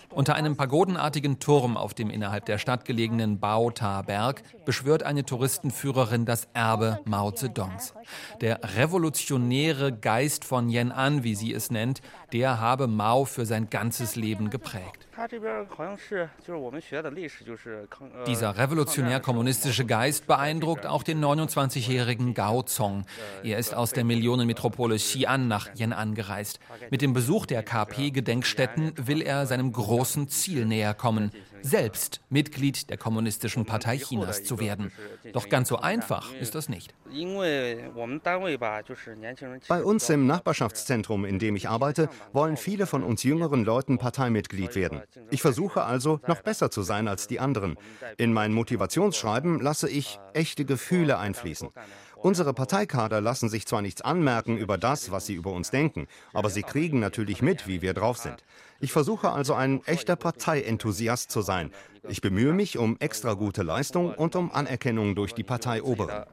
Unter 0.10 0.34
einem 0.34 0.58
pagodenartigen 0.58 1.40
Turm 1.40 1.78
auf 1.78 1.94
dem 1.94 2.10
innerhalb 2.10 2.46
der 2.46 2.58
Stadt 2.58 2.84
gelegenen 2.84 3.40
Baota-Berg 3.40 4.42
beschwört 4.66 5.04
eine 5.04 5.24
Touristenführerin 5.24 6.26
das 6.26 6.48
Erbe 6.54 7.00
Mao 7.06 7.30
Zedongs. 7.30 7.94
Der 8.42 8.60
revolutionäre 8.76 9.94
Geist 9.94 10.46
von 10.46 10.68
Yan'an, 10.70 11.22
wie 11.22 11.36
sie 11.36 11.54
es 11.54 11.70
nennt, 11.70 12.02
der 12.40 12.62
habe 12.62 12.88
Mao 12.88 13.26
für 13.26 13.46
sein 13.46 13.70
ganzes 13.70 14.16
Leben 14.16 14.50
geprägt. 14.50 15.09
Dieser 18.26 18.58
revolutionär-kommunistische 18.58 19.86
Geist 19.86 20.28
beeindruckt 20.28 20.86
auch 20.86 21.04
den 21.04 21.24
29-jährigen 21.24 22.34
Gao 22.34 22.64
Zong. 22.64 23.06
Er 23.44 23.58
ist 23.58 23.74
aus 23.76 23.92
der 23.92 24.06
Millionenmetropole 24.06 24.96
Xi'an 24.96 25.48
nach 25.48 25.70
Yan'an 25.74 26.14
gereist. 26.14 26.60
Mit 26.90 27.02
dem 27.02 27.12
Besuch 27.12 27.46
der 27.46 27.64
KP-Gedenkstätten 27.64 28.94
will 28.96 29.22
er 29.22 29.46
seinem 29.46 29.74
großen 29.74 30.30
Ziel 30.30 30.66
näher 30.66 30.94
kommen, 30.94 31.32
selbst 31.62 32.22
Mitglied 32.30 32.90
der 32.90 32.98
Kommunistischen 32.98 33.66
Partei 33.66 33.98
Chinas 33.98 34.44
zu 34.44 34.60
werden. 34.60 34.92
Doch 35.34 35.50
ganz 35.50 35.68
so 35.68 35.78
einfach 35.80 36.34
ist 36.36 36.56
das 36.56 36.70
nicht. 36.70 36.94
Bei 39.68 39.84
uns 39.84 40.10
im 40.10 40.28
Nachbarschaftszentrum, 40.28 41.26
in 41.26 41.40
dem 41.40 41.56
ich 41.56 41.68
arbeite, 41.68 42.10
wollen 42.32 42.56
viele 42.56 42.86
von 42.86 43.04
uns 43.04 43.24
jüngeren 43.24 43.66
Leuten 43.66 43.98
Parteimitglied 43.98 44.76
werden. 44.76 45.02
Ich 45.32 45.42
versuche 45.42 45.84
also, 45.84 46.20
noch 46.28 46.42
besser 46.42 46.72
zu 46.72 46.82
sein 46.82 47.08
als 47.08 47.28
die 47.28 47.40
anderen. 47.40 47.78
In 48.18 48.34
mein 48.34 48.54
Motivationsschreiben 48.54 49.60
lasse 49.60 49.90
ich 49.90 50.20
echte 50.34 50.66
Gefühle 50.66 51.18
einfließen. 51.18 51.70
Unsere 52.22 52.54
Parteikader 52.54 53.22
lassen 53.22 53.48
sich 53.48 53.66
zwar 53.66 53.82
nichts 53.82 54.02
anmerken 54.02 54.58
über 54.58 54.78
das, 54.78 55.10
was 55.10 55.26
sie 55.26 55.36
über 55.36 55.54
uns 55.54 55.72
denken, 55.72 56.08
aber 56.34 56.50
sie 56.50 56.64
kriegen 56.64 57.00
natürlich 57.00 57.42
mit, 57.42 57.66
wie 57.66 57.82
wir 57.82 57.94
drauf 57.94 58.18
sind. 58.18 58.44
Ich 58.82 58.92
versuche 58.92 59.32
also 59.32 59.54
ein 59.54 59.82
echter 59.86 60.18
Parteienthusiast 60.18 61.32
zu 61.32 61.42
sein. 61.42 61.72
Ich 62.10 62.22
bemühe 62.22 62.54
mich 62.54 62.78
um 62.78 62.98
extra 63.00 63.36
gute 63.36 63.62
Leistung 63.62 64.14
und 64.14 64.36
um 64.36 64.52
Anerkennung 64.52 65.14
durch 65.14 65.34
die 65.34 65.44
Parteioberen. 65.44 66.26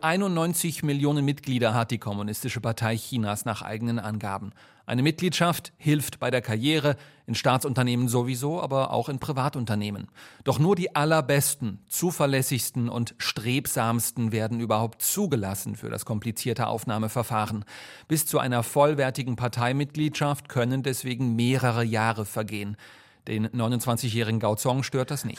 91 0.00 0.82
Millionen 0.82 1.24
Mitglieder 1.26 1.74
hat 1.74 1.90
die 1.90 1.98
Kommunistische 1.98 2.62
Partei 2.62 2.96
Chinas 2.96 3.44
nach 3.44 3.60
eigenen 3.60 3.98
Angaben. 3.98 4.52
Eine 4.86 5.02
Mitgliedschaft 5.02 5.72
hilft 5.76 6.18
bei 6.18 6.30
der 6.30 6.40
Karriere, 6.40 6.96
in 7.26 7.34
Staatsunternehmen 7.34 8.08
sowieso, 8.08 8.60
aber 8.60 8.92
auch 8.92 9.08
in 9.08 9.18
Privatunternehmen. 9.18 10.08
Doch 10.42 10.58
nur 10.58 10.74
die 10.74 10.96
allerbesten, 10.96 11.78
zuverlässigsten 11.86 12.88
und 12.88 13.14
strebsamsten 13.18 14.32
werden 14.32 14.58
überhaupt 14.58 15.02
zugelassen 15.02 15.76
für 15.76 15.90
das 15.90 16.06
komplizierte 16.06 16.66
Aufnahmeverfahren. 16.66 17.64
Bis 18.08 18.26
zu 18.26 18.38
einer 18.38 18.62
vollwertigen 18.62 19.36
Parteimitgliedschaft 19.36 20.48
können 20.48 20.82
deswegen 20.82 21.36
mehrere 21.36 21.84
Jahre 21.84 22.24
vergehen. 22.24 22.76
Den 23.26 23.48
29-jährigen 23.48 24.40
Gao 24.40 24.56
Zong 24.56 24.82
stört 24.82 25.10
das 25.10 25.24
nicht. 25.24 25.38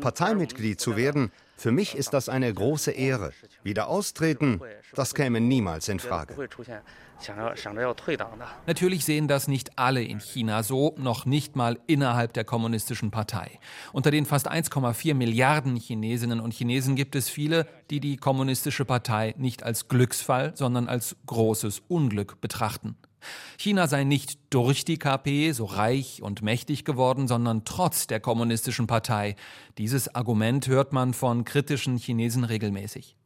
Parteimitglied 0.00 0.80
zu 0.80 0.96
werden, 0.96 1.30
für 1.56 1.70
mich 1.70 1.94
ist 1.94 2.12
das 2.12 2.28
eine 2.28 2.52
große 2.52 2.90
Ehre. 2.90 3.32
Wieder 3.62 3.88
austreten, 3.88 4.60
das 4.94 5.14
käme 5.14 5.40
niemals 5.40 5.88
in 5.88 6.00
Frage. 6.00 6.34
Natürlich 8.66 9.04
sehen 9.04 9.28
das 9.28 9.48
nicht 9.48 9.78
alle 9.78 10.02
in 10.02 10.20
China 10.20 10.62
so, 10.62 10.94
noch 10.98 11.26
nicht 11.26 11.56
mal 11.56 11.78
innerhalb 11.86 12.32
der 12.32 12.44
kommunistischen 12.44 13.10
Partei. 13.10 13.60
Unter 13.92 14.10
den 14.10 14.26
fast 14.26 14.50
1,4 14.50 15.14
Milliarden 15.14 15.76
Chinesinnen 15.76 16.40
und 16.40 16.52
Chinesen 16.52 16.96
gibt 16.96 17.14
es 17.14 17.28
viele, 17.28 17.66
die 17.90 18.00
die 18.00 18.16
kommunistische 18.16 18.84
Partei 18.84 19.34
nicht 19.38 19.62
als 19.62 19.88
Glücksfall, 19.88 20.52
sondern 20.56 20.88
als 20.88 21.16
großes 21.26 21.82
Unglück 21.88 22.40
betrachten. 22.40 22.96
China 23.58 23.86
sei 23.86 24.04
nicht 24.04 24.38
durch 24.50 24.84
die 24.84 24.98
KP 24.98 25.52
so 25.52 25.64
reich 25.64 26.22
und 26.22 26.42
mächtig 26.42 26.84
geworden, 26.84 27.28
sondern 27.28 27.64
trotz 27.64 28.06
der 28.06 28.20
kommunistischen 28.20 28.86
Partei. 28.86 29.36
Dieses 29.78 30.14
Argument 30.14 30.66
hört 30.66 30.92
man 30.92 31.14
von 31.14 31.44
kritischen 31.44 31.96
Chinesen 31.96 32.44
regelmäßig. 32.44 33.16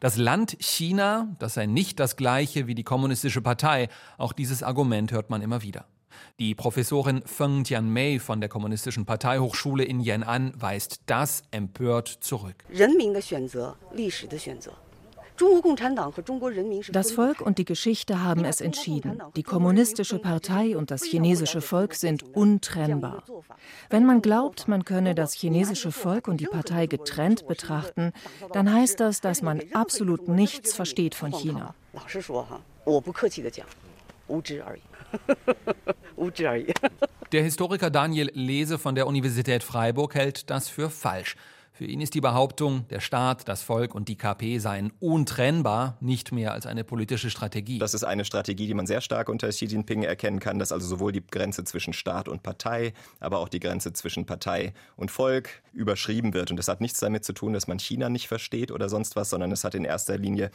Das 0.00 0.16
Land 0.16 0.56
China, 0.60 1.34
das 1.38 1.54
sei 1.54 1.66
nicht 1.66 1.98
das 1.98 2.16
gleiche 2.16 2.66
wie 2.66 2.74
die 2.74 2.84
kommunistische 2.84 3.42
Partei, 3.42 3.88
auch 4.18 4.32
dieses 4.32 4.62
Argument 4.62 5.12
hört 5.12 5.30
man 5.30 5.42
immer 5.42 5.62
wieder. 5.62 5.86
Die 6.38 6.54
Professorin 6.54 7.22
Feng 7.24 7.64
Tianmei 7.64 8.18
von 8.18 8.40
der 8.40 8.48
Kommunistischen 8.48 9.06
Parteihochschule 9.06 9.84
in 9.84 10.02
Yan'an 10.02 10.52
weist 10.60 11.00
das 11.06 11.42
empört 11.50 12.08
zurück. 12.08 12.64
Das 16.92 17.10
Volk 17.12 17.40
und 17.40 17.58
die 17.58 17.64
Geschichte 17.64 18.22
haben 18.22 18.44
es 18.44 18.60
entschieden. 18.60 19.22
Die 19.36 19.42
kommunistische 19.42 20.18
Partei 20.18 20.76
und 20.76 20.90
das 20.90 21.04
chinesische 21.04 21.60
Volk 21.60 21.94
sind 21.94 22.22
untrennbar. 22.34 23.22
Wenn 23.90 24.04
man 24.04 24.22
glaubt, 24.22 24.68
man 24.68 24.84
könne 24.84 25.14
das 25.14 25.34
chinesische 25.34 25.92
Volk 25.92 26.28
und 26.28 26.40
die 26.40 26.46
Partei 26.46 26.86
getrennt 26.86 27.46
betrachten, 27.46 28.12
dann 28.52 28.72
heißt 28.72 29.00
das, 29.00 29.20
dass 29.20 29.42
man 29.42 29.62
absolut 29.72 30.28
nichts 30.28 30.74
versteht 30.74 31.14
von 31.14 31.32
China. 31.32 31.74
Der 37.32 37.42
Historiker 37.42 37.90
Daniel 37.90 38.30
Lese 38.34 38.78
von 38.78 38.94
der 38.94 39.06
Universität 39.06 39.62
Freiburg 39.62 40.14
hält 40.14 40.50
das 40.50 40.68
für 40.68 40.90
falsch. 40.90 41.36
Für 41.76 41.84
ihn 41.84 42.00
ist 42.00 42.14
die 42.14 42.22
Behauptung, 42.22 42.88
der 42.88 43.00
Staat, 43.00 43.48
das 43.48 43.62
Volk 43.62 43.94
und 43.94 44.08
die 44.08 44.16
KP 44.16 44.60
seien 44.60 44.94
untrennbar, 44.98 45.98
nicht 46.00 46.32
mehr 46.32 46.54
als 46.54 46.64
eine 46.64 46.84
politische 46.84 47.28
Strategie. 47.28 47.78
Das 47.78 47.92
ist 47.92 48.02
eine 48.02 48.24
Strategie, 48.24 48.66
die 48.66 48.72
man 48.72 48.86
sehr 48.86 49.02
stark 49.02 49.28
unter 49.28 49.50
Xi 49.50 49.66
Jinping 49.66 50.02
erkennen 50.02 50.40
kann, 50.40 50.58
dass 50.58 50.72
also 50.72 50.86
sowohl 50.86 51.12
die 51.12 51.22
Grenze 51.26 51.64
zwischen 51.64 51.92
Staat 51.92 52.28
und 52.28 52.42
Partei, 52.42 52.94
aber 53.20 53.40
auch 53.40 53.50
die 53.50 53.60
Grenze 53.60 53.92
zwischen 53.92 54.24
Partei 54.24 54.72
und 54.96 55.10
Volk 55.10 55.60
überschrieben 55.74 56.32
wird. 56.32 56.50
Und 56.50 56.56
das 56.56 56.68
hat 56.68 56.80
nichts 56.80 56.98
damit 57.00 57.26
zu 57.26 57.34
tun, 57.34 57.52
dass 57.52 57.66
man 57.66 57.78
China 57.78 58.08
nicht 58.08 58.26
versteht 58.26 58.70
oder 58.72 58.88
sonst 58.88 59.14
was, 59.14 59.28
sondern 59.28 59.52
es 59.52 59.62
hat 59.62 59.74
in 59.74 59.84
erster 59.84 60.16
Linie 60.16 60.50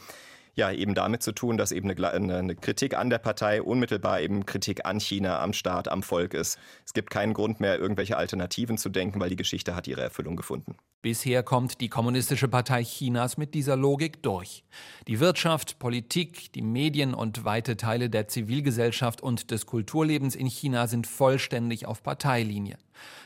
ja 0.54 0.70
eben 0.70 0.94
damit 0.94 1.22
zu 1.22 1.32
tun, 1.32 1.56
dass 1.56 1.72
eben 1.72 1.90
eine, 1.90 2.36
eine, 2.36 2.54
Kritik 2.54 2.96
an 2.96 3.10
der 3.10 3.18
Partei 3.18 3.62
unmittelbar 3.62 4.20
eben 4.20 4.44
Kritik 4.44 4.84
an 4.84 5.00
China, 5.00 5.40
am 5.40 5.52
Staat, 5.52 5.88
am 5.88 6.02
Volk 6.02 6.34
ist. 6.34 6.58
Es 6.84 6.92
gibt 6.92 7.10
keinen 7.10 7.32
Grund 7.32 7.60
mehr, 7.60 7.78
irgendwelche 7.78 8.16
Alternativen 8.16 8.76
zu 8.76 8.90
denken, 8.90 9.20
weil 9.20 9.30
die 9.30 9.36
Geschichte 9.36 9.74
hat 9.74 9.88
ihre 9.88 10.02
Erfüllung 10.02 10.36
gefunden. 10.36 10.76
Bisher 11.00 11.42
kommt 11.42 11.80
die 11.80 11.88
Kommunistische 11.88 12.48
Partei 12.48 12.84
Chinas 12.84 13.36
mit 13.36 13.54
dieser 13.54 13.76
Logik 13.76 14.22
durch. 14.22 14.62
Die 15.08 15.20
Wirtschaft, 15.20 15.78
Politik, 15.78 16.52
die 16.52 16.62
Medien 16.62 17.14
und 17.14 17.44
weite 17.44 17.76
Teile 17.76 18.10
der 18.10 18.28
Zivilgesellschaft 18.28 19.20
und 19.20 19.50
des 19.50 19.66
Kulturlebens 19.66 20.36
in 20.36 20.46
China 20.46 20.86
sind 20.86 21.06
vollständig 21.06 21.86
auf 21.86 22.02
Parteilinie. 22.02 22.76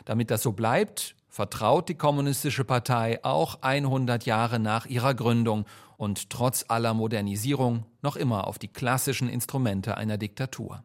Damit 0.05 0.31
das 0.31 0.43
so 0.43 0.53
bleibt, 0.53 1.17
vertraut 1.29 1.91
die 1.91 1.97
Kommunistische 1.97 2.65
Partei 2.65 3.23
auch 3.23 3.59
100 3.61 4.25
Jahre 4.25 4.59
nach 4.59 4.87
ihrer 4.87 5.13
Gründung 5.13 5.67
und 5.97 6.31
trotz 6.31 6.65
aller 6.69 6.95
Modernisierung 6.95 7.85
noch 8.03 8.17
immer 8.17 8.47
auf 8.47 8.59
die 8.59 8.69
klassischen 8.69 9.29
Instrumente 9.29 9.97
einer 9.97 10.19
Diktatur. 10.19 10.85